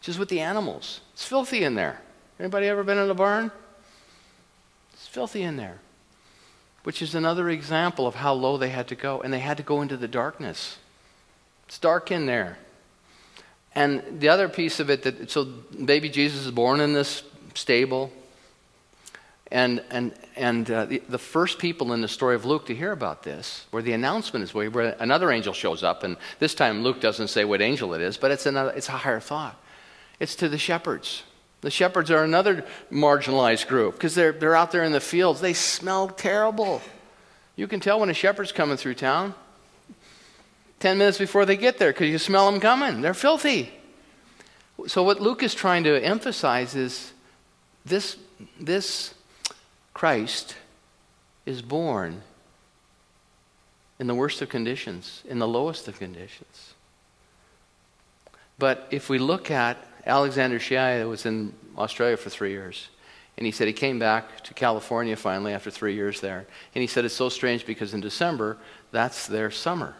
which 0.00 0.08
is 0.08 0.18
with 0.18 0.28
the 0.28 0.40
animals. 0.40 1.00
It's 1.14 1.24
filthy 1.24 1.64
in 1.64 1.74
there. 1.74 2.00
Anybody 2.38 2.68
ever 2.68 2.84
been 2.84 2.98
in 2.98 3.10
a 3.10 3.14
barn? 3.14 3.50
It's 4.92 5.06
filthy 5.06 5.42
in 5.42 5.56
there 5.56 5.80
which 6.86 7.02
is 7.02 7.16
another 7.16 7.50
example 7.50 8.06
of 8.06 8.14
how 8.14 8.32
low 8.32 8.56
they 8.56 8.68
had 8.68 8.86
to 8.86 8.94
go. 8.94 9.20
And 9.20 9.34
they 9.34 9.40
had 9.40 9.56
to 9.56 9.64
go 9.64 9.82
into 9.82 9.96
the 9.96 10.06
darkness. 10.06 10.78
It's 11.66 11.80
dark 11.80 12.12
in 12.12 12.26
there. 12.26 12.58
And 13.74 14.20
the 14.20 14.28
other 14.28 14.48
piece 14.48 14.78
of 14.78 14.88
it 14.88 15.02
that 15.02 15.28
so 15.28 15.46
baby 15.84 16.08
Jesus 16.08 16.46
is 16.46 16.52
born 16.52 16.78
in 16.78 16.92
this 16.92 17.24
stable. 17.54 18.12
And, 19.50 19.82
and, 19.90 20.14
and 20.36 20.70
uh, 20.70 20.84
the, 20.84 21.02
the, 21.08 21.18
first 21.18 21.58
people 21.58 21.92
in 21.92 22.02
the 22.02 22.08
story 22.08 22.36
of 22.36 22.44
Luke 22.44 22.66
to 22.66 22.74
hear 22.74 22.92
about 22.92 23.24
this, 23.24 23.66
where 23.72 23.82
the 23.82 23.92
announcement 23.92 24.44
is, 24.44 24.54
where 24.54 24.94
another 25.00 25.32
angel 25.32 25.52
shows 25.52 25.82
up, 25.82 26.04
and 26.04 26.16
this 26.38 26.54
time 26.54 26.84
Luke 26.84 27.00
doesn't 27.00 27.28
say 27.28 27.44
what 27.44 27.60
angel 27.60 27.94
it 27.94 28.00
is, 28.00 28.16
but 28.16 28.30
it's, 28.30 28.46
another, 28.46 28.70
it's 28.70 28.88
a 28.88 28.92
higher 28.92 29.18
thought. 29.18 29.60
It's 30.20 30.36
to 30.36 30.48
the 30.48 30.58
shepherds. 30.58 31.24
The 31.66 31.70
shepherds 31.72 32.12
are 32.12 32.22
another 32.22 32.64
marginalized 32.92 33.66
group 33.66 33.94
because 33.94 34.14
they're, 34.14 34.30
they're 34.30 34.54
out 34.54 34.70
there 34.70 34.84
in 34.84 34.92
the 34.92 35.00
fields. 35.00 35.40
They 35.40 35.52
smell 35.52 36.06
terrible. 36.06 36.80
You 37.56 37.66
can 37.66 37.80
tell 37.80 37.98
when 37.98 38.08
a 38.08 38.14
shepherd's 38.14 38.52
coming 38.52 38.76
through 38.76 38.94
town 38.94 39.34
10 40.78 40.96
minutes 40.96 41.18
before 41.18 41.44
they 41.44 41.56
get 41.56 41.78
there 41.78 41.92
because 41.92 42.08
you 42.08 42.18
smell 42.18 42.48
them 42.48 42.60
coming. 42.60 43.00
They're 43.00 43.14
filthy. 43.14 43.72
So, 44.86 45.02
what 45.02 45.20
Luke 45.20 45.42
is 45.42 45.56
trying 45.56 45.82
to 45.82 46.00
emphasize 46.00 46.76
is 46.76 47.12
this, 47.84 48.16
this 48.60 49.14
Christ 49.92 50.54
is 51.46 51.62
born 51.62 52.22
in 53.98 54.06
the 54.06 54.14
worst 54.14 54.40
of 54.40 54.48
conditions, 54.48 55.24
in 55.28 55.40
the 55.40 55.48
lowest 55.48 55.88
of 55.88 55.98
conditions. 55.98 56.74
But 58.56 58.86
if 58.92 59.08
we 59.08 59.18
look 59.18 59.50
at 59.50 59.84
Alexander 60.06 60.58
Shaia 60.58 61.08
was 61.08 61.26
in 61.26 61.52
Australia 61.76 62.16
for 62.16 62.30
three 62.30 62.50
years. 62.50 62.88
And 63.36 63.44
he 63.44 63.52
said 63.52 63.66
he 63.66 63.72
came 63.72 63.98
back 63.98 64.42
to 64.44 64.54
California 64.54 65.16
finally 65.16 65.52
after 65.52 65.70
three 65.70 65.94
years 65.94 66.20
there. 66.20 66.46
And 66.74 66.80
he 66.80 66.86
said 66.86 67.04
it's 67.04 67.14
so 67.14 67.28
strange 67.28 67.66
because 67.66 67.92
in 67.92 68.00
December, 68.00 68.56
that's 68.92 69.26
their 69.26 69.50
summer. 69.50 69.94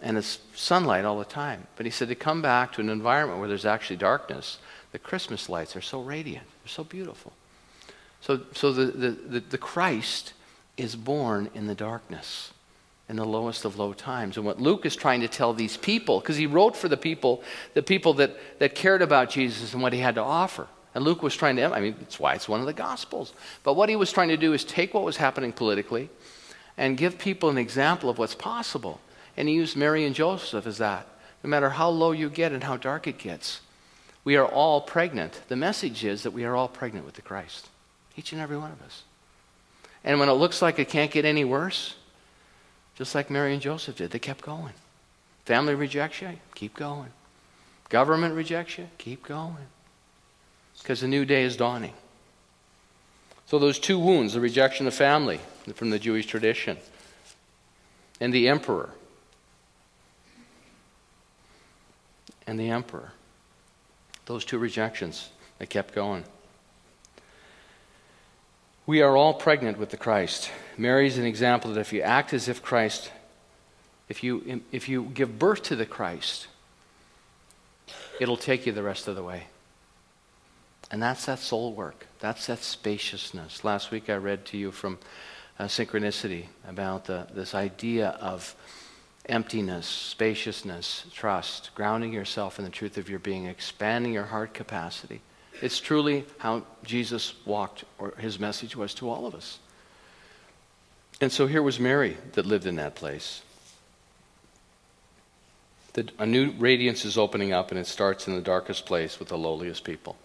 And 0.00 0.16
it's 0.16 0.38
sunlight 0.54 1.04
all 1.04 1.18
the 1.18 1.24
time. 1.24 1.66
But 1.76 1.86
he 1.86 1.90
said 1.90 2.08
to 2.08 2.14
come 2.14 2.42
back 2.42 2.72
to 2.74 2.80
an 2.80 2.88
environment 2.88 3.40
where 3.40 3.48
there's 3.48 3.64
actually 3.64 3.96
darkness, 3.96 4.58
the 4.92 4.98
Christmas 4.98 5.48
lights 5.48 5.74
are 5.74 5.80
so 5.80 6.02
radiant, 6.02 6.46
they're 6.62 6.68
so 6.68 6.84
beautiful. 6.84 7.32
So, 8.20 8.40
so 8.52 8.72
the, 8.72 8.86
the, 8.86 9.10
the, 9.10 9.40
the 9.40 9.58
Christ 9.58 10.34
is 10.76 10.94
born 10.94 11.50
in 11.54 11.66
the 11.66 11.74
darkness 11.74 12.52
in 13.08 13.16
the 13.16 13.24
lowest 13.24 13.64
of 13.64 13.78
low 13.78 13.92
times. 13.92 14.36
And 14.36 14.44
what 14.44 14.60
Luke 14.60 14.84
is 14.84 14.96
trying 14.96 15.20
to 15.20 15.28
tell 15.28 15.52
these 15.52 15.76
people, 15.76 16.20
because 16.20 16.36
he 16.36 16.46
wrote 16.46 16.76
for 16.76 16.88
the 16.88 16.96
people, 16.96 17.42
the 17.74 17.82
people 17.82 18.14
that, 18.14 18.36
that 18.58 18.74
cared 18.74 19.02
about 19.02 19.30
Jesus 19.30 19.72
and 19.72 19.82
what 19.82 19.92
he 19.92 20.00
had 20.00 20.16
to 20.16 20.22
offer. 20.22 20.66
And 20.94 21.04
Luke 21.04 21.22
was 21.22 21.36
trying 21.36 21.56
to, 21.56 21.72
I 21.72 21.80
mean, 21.80 21.94
that's 21.98 22.18
why 22.18 22.34
it's 22.34 22.48
one 22.48 22.60
of 22.60 22.66
the 22.66 22.72
Gospels. 22.72 23.32
But 23.62 23.74
what 23.74 23.88
he 23.88 23.96
was 23.96 24.10
trying 24.10 24.28
to 24.28 24.36
do 24.36 24.54
is 24.54 24.64
take 24.64 24.94
what 24.94 25.04
was 25.04 25.18
happening 25.18 25.52
politically 25.52 26.08
and 26.76 26.96
give 26.96 27.18
people 27.18 27.48
an 27.48 27.58
example 27.58 28.10
of 28.10 28.18
what's 28.18 28.34
possible. 28.34 29.00
And 29.36 29.48
he 29.48 29.54
used 29.54 29.76
Mary 29.76 30.04
and 30.04 30.14
Joseph 30.14 30.66
as 30.66 30.78
that. 30.78 31.06
No 31.44 31.50
matter 31.50 31.70
how 31.70 31.90
low 31.90 32.12
you 32.12 32.28
get 32.28 32.52
and 32.52 32.64
how 32.64 32.76
dark 32.76 33.06
it 33.06 33.18
gets, 33.18 33.60
we 34.24 34.36
are 34.36 34.46
all 34.46 34.80
pregnant. 34.80 35.42
The 35.48 35.54
message 35.54 36.04
is 36.04 36.24
that 36.24 36.32
we 36.32 36.44
are 36.44 36.56
all 36.56 36.66
pregnant 36.66 37.06
with 37.06 37.14
the 37.14 37.22
Christ, 37.22 37.68
each 38.16 38.32
and 38.32 38.40
every 38.40 38.56
one 38.56 38.72
of 38.72 38.82
us. 38.82 39.04
And 40.02 40.18
when 40.18 40.28
it 40.28 40.32
looks 40.32 40.62
like 40.62 40.78
it 40.78 40.88
can't 40.88 41.10
get 41.10 41.24
any 41.24 41.44
worse, 41.44 41.94
just 42.96 43.14
like 43.14 43.30
Mary 43.30 43.52
and 43.52 43.62
Joseph 43.62 43.96
did. 43.96 44.10
They 44.10 44.18
kept 44.18 44.42
going. 44.42 44.72
Family 45.44 45.74
rejects 45.74 46.20
you, 46.22 46.30
keep 46.54 46.74
going. 46.74 47.10
Government 47.88 48.34
rejects 48.34 48.78
you, 48.78 48.88
keep 48.98 49.22
going. 49.22 49.68
Because 50.78 51.00
the 51.00 51.08
new 51.08 51.24
day 51.24 51.44
is 51.44 51.56
dawning. 51.56 51.92
So, 53.46 53.60
those 53.60 53.78
two 53.78 53.98
wounds 53.98 54.32
the 54.32 54.40
rejection 54.40 54.88
of 54.88 54.94
family 54.94 55.40
from 55.74 55.90
the 55.90 56.00
Jewish 56.00 56.26
tradition, 56.26 56.78
and 58.20 58.32
the 58.32 58.48
emperor. 58.48 58.90
And 62.46 62.58
the 62.58 62.70
emperor. 62.70 63.12
Those 64.26 64.44
two 64.44 64.58
rejections, 64.58 65.30
they 65.58 65.66
kept 65.66 65.94
going. 65.94 66.24
We 68.86 69.02
are 69.02 69.16
all 69.16 69.34
pregnant 69.34 69.78
with 69.78 69.90
the 69.90 69.96
Christ. 69.96 70.48
Mary 70.78 71.08
is 71.08 71.18
an 71.18 71.24
example 71.24 71.72
that 71.72 71.80
if 71.80 71.92
you 71.92 72.02
act 72.02 72.32
as 72.32 72.48
if 72.48 72.62
Christ, 72.62 73.10
if 74.08 74.22
you, 74.22 74.62
if 74.70 74.88
you 74.88 75.10
give 75.12 75.40
birth 75.40 75.64
to 75.64 75.76
the 75.76 75.86
Christ, 75.86 76.46
it'll 78.20 78.36
take 78.36 78.64
you 78.64 78.70
the 78.70 78.84
rest 78.84 79.08
of 79.08 79.16
the 79.16 79.24
way. 79.24 79.48
And 80.88 81.02
that's 81.02 81.26
that 81.26 81.40
soul 81.40 81.72
work. 81.72 82.06
That's 82.20 82.46
that 82.46 82.62
spaciousness. 82.62 83.64
Last 83.64 83.90
week 83.90 84.08
I 84.08 84.14
read 84.14 84.44
to 84.46 84.56
you 84.56 84.70
from 84.70 84.98
uh, 85.58 85.64
Synchronicity 85.64 86.46
about 86.68 87.06
the, 87.06 87.26
this 87.34 87.56
idea 87.56 88.10
of 88.20 88.54
emptiness, 89.28 89.86
spaciousness, 89.86 91.06
trust, 91.12 91.70
grounding 91.74 92.12
yourself 92.12 92.60
in 92.60 92.64
the 92.64 92.70
truth 92.70 92.98
of 92.98 93.08
your 93.08 93.18
being, 93.18 93.46
expanding 93.46 94.12
your 94.12 94.26
heart 94.26 94.54
capacity. 94.54 95.22
It's 95.62 95.80
truly 95.80 96.24
how 96.38 96.64
Jesus 96.84 97.34
walked, 97.44 97.84
or 97.98 98.14
his 98.18 98.38
message 98.38 98.76
was 98.76 98.94
to 98.94 99.08
all 99.08 99.26
of 99.26 99.34
us. 99.34 99.58
And 101.20 101.32
so 101.32 101.46
here 101.46 101.62
was 101.62 101.80
Mary 101.80 102.16
that 102.32 102.44
lived 102.44 102.66
in 102.66 102.76
that 102.76 102.94
place. 102.94 103.42
The, 105.94 106.08
a 106.18 106.26
new 106.26 106.50
radiance 106.58 107.06
is 107.06 107.16
opening 107.16 107.54
up, 107.54 107.70
and 107.70 107.80
it 107.80 107.86
starts 107.86 108.28
in 108.28 108.34
the 108.34 108.42
darkest 108.42 108.84
place 108.84 109.18
with 109.18 109.28
the 109.28 109.38
lowliest 109.38 109.82
people. 109.82 110.16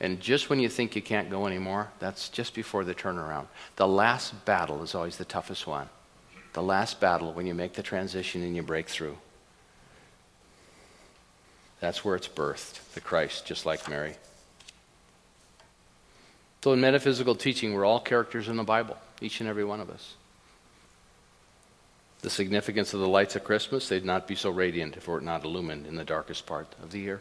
And 0.00 0.20
just 0.20 0.50
when 0.50 0.60
you 0.60 0.68
think 0.68 0.96
you 0.96 1.02
can't 1.02 1.30
go 1.30 1.46
anymore, 1.46 1.90
that's 1.98 2.28
just 2.28 2.54
before 2.54 2.84
the 2.84 2.94
turnaround. 2.94 3.46
The 3.76 3.86
last 3.86 4.44
battle 4.44 4.82
is 4.82 4.94
always 4.94 5.16
the 5.16 5.24
toughest 5.24 5.66
one. 5.66 5.88
The 6.52 6.62
last 6.62 7.00
battle 7.00 7.32
when 7.32 7.46
you 7.46 7.54
make 7.54 7.74
the 7.74 7.82
transition 7.82 8.42
and 8.42 8.56
you 8.56 8.62
break 8.62 8.88
through. 8.88 9.16
That's 11.80 12.04
where 12.04 12.16
it's 12.16 12.28
birthed, 12.28 12.92
the 12.94 13.00
Christ, 13.00 13.46
just 13.46 13.64
like 13.64 13.88
Mary. 13.88 14.14
So, 16.64 16.72
in 16.72 16.80
metaphysical 16.80 17.36
teaching, 17.36 17.72
we're 17.72 17.84
all 17.84 18.00
characters 18.00 18.48
in 18.48 18.56
the 18.56 18.64
Bible, 18.64 18.96
each 19.20 19.40
and 19.40 19.48
every 19.48 19.64
one 19.64 19.80
of 19.80 19.90
us. 19.90 20.14
The 22.22 22.30
significance 22.30 22.94
of 22.94 23.00
the 23.00 23.08
lights 23.08 23.36
of 23.36 23.44
Christmas, 23.44 23.88
they'd 23.88 24.04
not 24.04 24.26
be 24.26 24.34
so 24.34 24.50
radiant 24.50 24.96
if 24.96 25.04
it 25.06 25.10
were 25.10 25.20
not 25.20 25.44
illumined 25.44 25.86
in 25.86 25.94
the 25.94 26.04
darkest 26.04 26.46
part 26.46 26.66
of 26.82 26.90
the 26.90 26.98
year. 26.98 27.20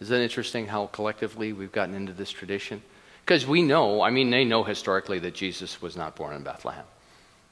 Isn't 0.00 0.16
that 0.16 0.22
interesting 0.22 0.68
how 0.68 0.86
collectively 0.86 1.52
we've 1.52 1.72
gotten 1.72 1.96
into 1.96 2.12
this 2.12 2.30
tradition? 2.30 2.82
Because 3.24 3.46
we 3.46 3.62
know, 3.62 4.00
I 4.00 4.10
mean, 4.10 4.30
they 4.30 4.44
know 4.44 4.62
historically 4.62 5.18
that 5.20 5.34
Jesus 5.34 5.82
was 5.82 5.96
not 5.96 6.14
born 6.14 6.36
in 6.36 6.42
Bethlehem. 6.44 6.84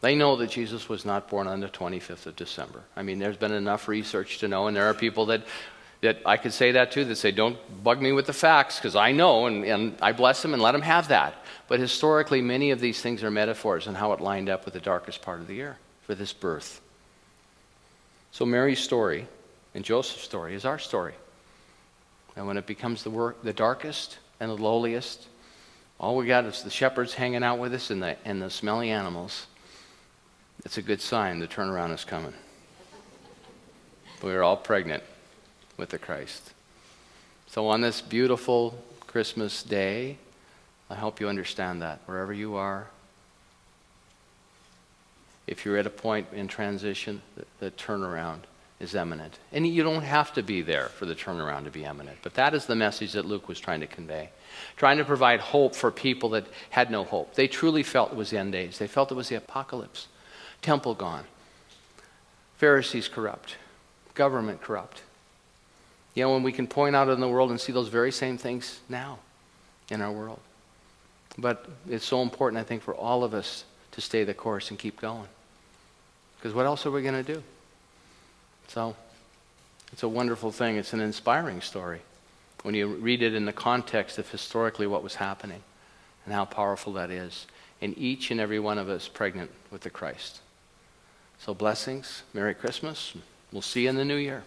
They 0.00 0.14
know 0.14 0.37
that 0.37 0.50
Jesus 0.50 0.88
was 0.88 1.04
not 1.04 1.28
born 1.28 1.48
on 1.48 1.58
the 1.58 1.68
25th 1.68 2.26
of 2.26 2.37
December. 2.37 2.84
I 2.96 3.02
mean, 3.02 3.18
there's 3.18 3.37
been 3.37 3.52
enough 3.52 3.88
research 3.88 4.38
to 4.38 4.48
know, 4.48 4.68
and 4.68 4.76
there 4.76 4.87
are 4.87 4.94
people 4.94 5.26
that 5.26 5.42
that 6.00 6.18
I 6.24 6.37
could 6.37 6.52
say 6.52 6.72
that 6.72 6.92
too, 6.92 7.04
that 7.06 7.16
say, 7.16 7.32
don't 7.32 7.58
bug 7.82 8.00
me 8.00 8.12
with 8.12 8.26
the 8.26 8.32
facts 8.32 8.76
because 8.76 8.94
I 8.94 9.12
know 9.12 9.46
and, 9.46 9.64
and 9.64 9.96
I 10.00 10.12
bless 10.12 10.42
them 10.42 10.54
and 10.54 10.62
let 10.62 10.72
them 10.72 10.82
have 10.82 11.08
that. 11.08 11.34
But 11.66 11.80
historically, 11.80 12.40
many 12.40 12.70
of 12.70 12.80
these 12.80 13.00
things 13.00 13.24
are 13.24 13.30
metaphors 13.30 13.87
and 13.87 13.96
how 13.96 14.12
it 14.12 14.20
lined 14.20 14.48
up 14.48 14.64
with 14.64 14.74
the 14.74 14.80
darkest 14.80 15.22
part 15.22 15.40
of 15.40 15.48
the 15.48 15.54
year 15.54 15.76
for 16.02 16.14
this 16.14 16.32
birth. 16.32 16.80
So 18.30 18.46
Mary's 18.46 18.78
story 18.78 19.26
and 19.74 19.84
Joseph's 19.84 20.22
story 20.22 20.54
is 20.54 20.64
our 20.64 20.78
story. 20.78 21.14
And 22.37 22.46
when 22.46 22.56
it 22.56 22.66
becomes 22.66 23.02
the, 23.02 23.11
work, 23.11 23.42
the 23.42 23.52
darkest 23.52 24.18
and 24.38 24.50
the 24.50 24.56
lowliest, 24.56 25.26
all 25.98 26.16
we 26.16 26.26
got 26.26 26.44
is 26.44 26.62
the 26.62 26.70
shepherds 26.70 27.12
hanging 27.12 27.42
out 27.42 27.58
with 27.58 27.74
us 27.74 27.90
and 27.90 28.00
the, 28.00 28.16
and 28.24 28.40
the 28.40 28.50
smelly 28.50 28.90
animals. 28.90 29.46
it's 30.64 30.78
a 30.78 30.82
good 30.82 31.00
sign 31.00 31.40
the 31.40 31.48
turnaround 31.48 31.92
is 31.92 32.04
coming. 32.04 32.34
We're 34.22 34.42
all 34.42 34.56
pregnant 34.56 35.02
with 35.78 35.88
the 35.90 35.98
Christ. 35.98 36.52
So 37.46 37.68
on 37.68 37.80
this 37.80 38.02
beautiful 38.02 38.76
Christmas 39.06 39.62
day, 39.62 40.18
I 40.90 40.96
hope 40.96 41.20
you 41.20 41.28
understand 41.28 41.80
that 41.80 42.00
wherever 42.04 42.32
you 42.32 42.56
are. 42.56 42.88
If 45.46 45.64
you're 45.64 45.78
at 45.78 45.86
a 45.86 45.90
point 45.90 46.26
in 46.34 46.46
transition, 46.46 47.22
the, 47.36 47.44
the 47.58 47.70
turnaround 47.70 48.40
is 48.80 48.94
imminent. 48.94 49.38
And 49.50 49.66
you 49.66 49.82
don't 49.82 50.02
have 50.02 50.32
to 50.34 50.42
be 50.42 50.60
there 50.62 50.88
for 50.88 51.06
the 51.06 51.14
turnaround 51.14 51.64
to 51.64 51.70
be 51.70 51.84
imminent. 51.84 52.18
But 52.22 52.34
that 52.34 52.54
is 52.54 52.66
the 52.66 52.76
message 52.76 53.12
that 53.12 53.24
Luke 53.24 53.48
was 53.48 53.58
trying 53.58 53.80
to 53.80 53.86
convey. 53.86 54.30
Trying 54.76 54.98
to 54.98 55.04
provide 55.04 55.40
hope 55.40 55.74
for 55.74 55.90
people 55.90 56.30
that 56.30 56.46
had 56.70 56.90
no 56.90 57.04
hope. 57.04 57.34
They 57.34 57.48
truly 57.48 57.82
felt 57.82 58.12
it 58.12 58.16
was 58.16 58.30
the 58.30 58.38
end 58.38 58.52
days. 58.52 58.78
They 58.78 58.86
felt 58.86 59.10
it 59.10 59.14
was 59.14 59.30
the 59.30 59.36
apocalypse. 59.36 60.08
Temple 60.60 60.94
gone. 60.94 61.24
Pharisees 62.56 63.08
corrupt. 63.08 63.56
Government 64.14 64.60
corrupt. 64.60 65.02
You 66.18 66.24
know, 66.24 66.33
when 66.33 66.42
we 66.42 66.50
can 66.50 66.66
point 66.66 66.96
out 66.96 67.09
in 67.09 67.20
the 67.20 67.28
world 67.28 67.50
and 67.50 67.61
see 67.61 67.70
those 67.70 67.87
very 67.87 68.11
same 68.11 68.38
things 68.38 68.81
now 68.88 69.20
in 69.88 70.02
our 70.02 70.11
world. 70.11 70.40
But 71.38 71.64
it's 71.88 72.04
so 72.04 72.22
important, 72.22 72.59
I 72.59 72.64
think, 72.64 72.83
for 72.83 72.92
all 72.92 73.22
of 73.22 73.35
us 73.35 73.62
to 73.92 74.00
stay 74.00 74.24
the 74.24 74.35
course 74.35 74.70
and 74.70 74.78
keep 74.81 75.00
going. 75.00 75.28
Because 76.37 76.54
what 76.54 76.66
else 76.66 76.85
are 76.87 76.90
we 76.90 77.02
going 77.02 77.24
to 77.24 77.35
do? 77.35 77.40
So 78.66 78.96
it's 79.92 80.02
a 80.02 80.09
wonderful 80.09 80.50
thing. 80.50 80.74
It's 80.76 80.92
an 80.92 80.98
inspiring 80.98 81.61
story 81.61 82.00
when 82.64 82.74
you 82.74 82.88
read 82.88 83.22
it 83.22 83.33
in 83.33 83.44
the 83.44 83.52
context 83.52 84.18
of 84.18 84.28
historically 84.28 84.88
what 84.88 85.04
was 85.04 85.14
happening 85.14 85.62
and 86.24 86.35
how 86.35 86.46
powerful 86.46 86.94
that 86.94 87.12
is. 87.12 87.46
And 87.81 87.96
each 87.96 88.33
and 88.33 88.40
every 88.40 88.59
one 88.59 88.78
of 88.78 88.88
us 88.88 89.07
pregnant 89.07 89.52
with 89.70 89.83
the 89.83 89.90
Christ. 89.90 90.40
So 91.38 91.54
blessings. 91.54 92.24
Merry 92.35 92.54
Christmas. 92.54 93.14
We'll 93.52 93.62
see 93.62 93.85
you 93.85 93.90
in 93.90 93.94
the 93.94 94.04
new 94.04 94.16
year. 94.16 94.42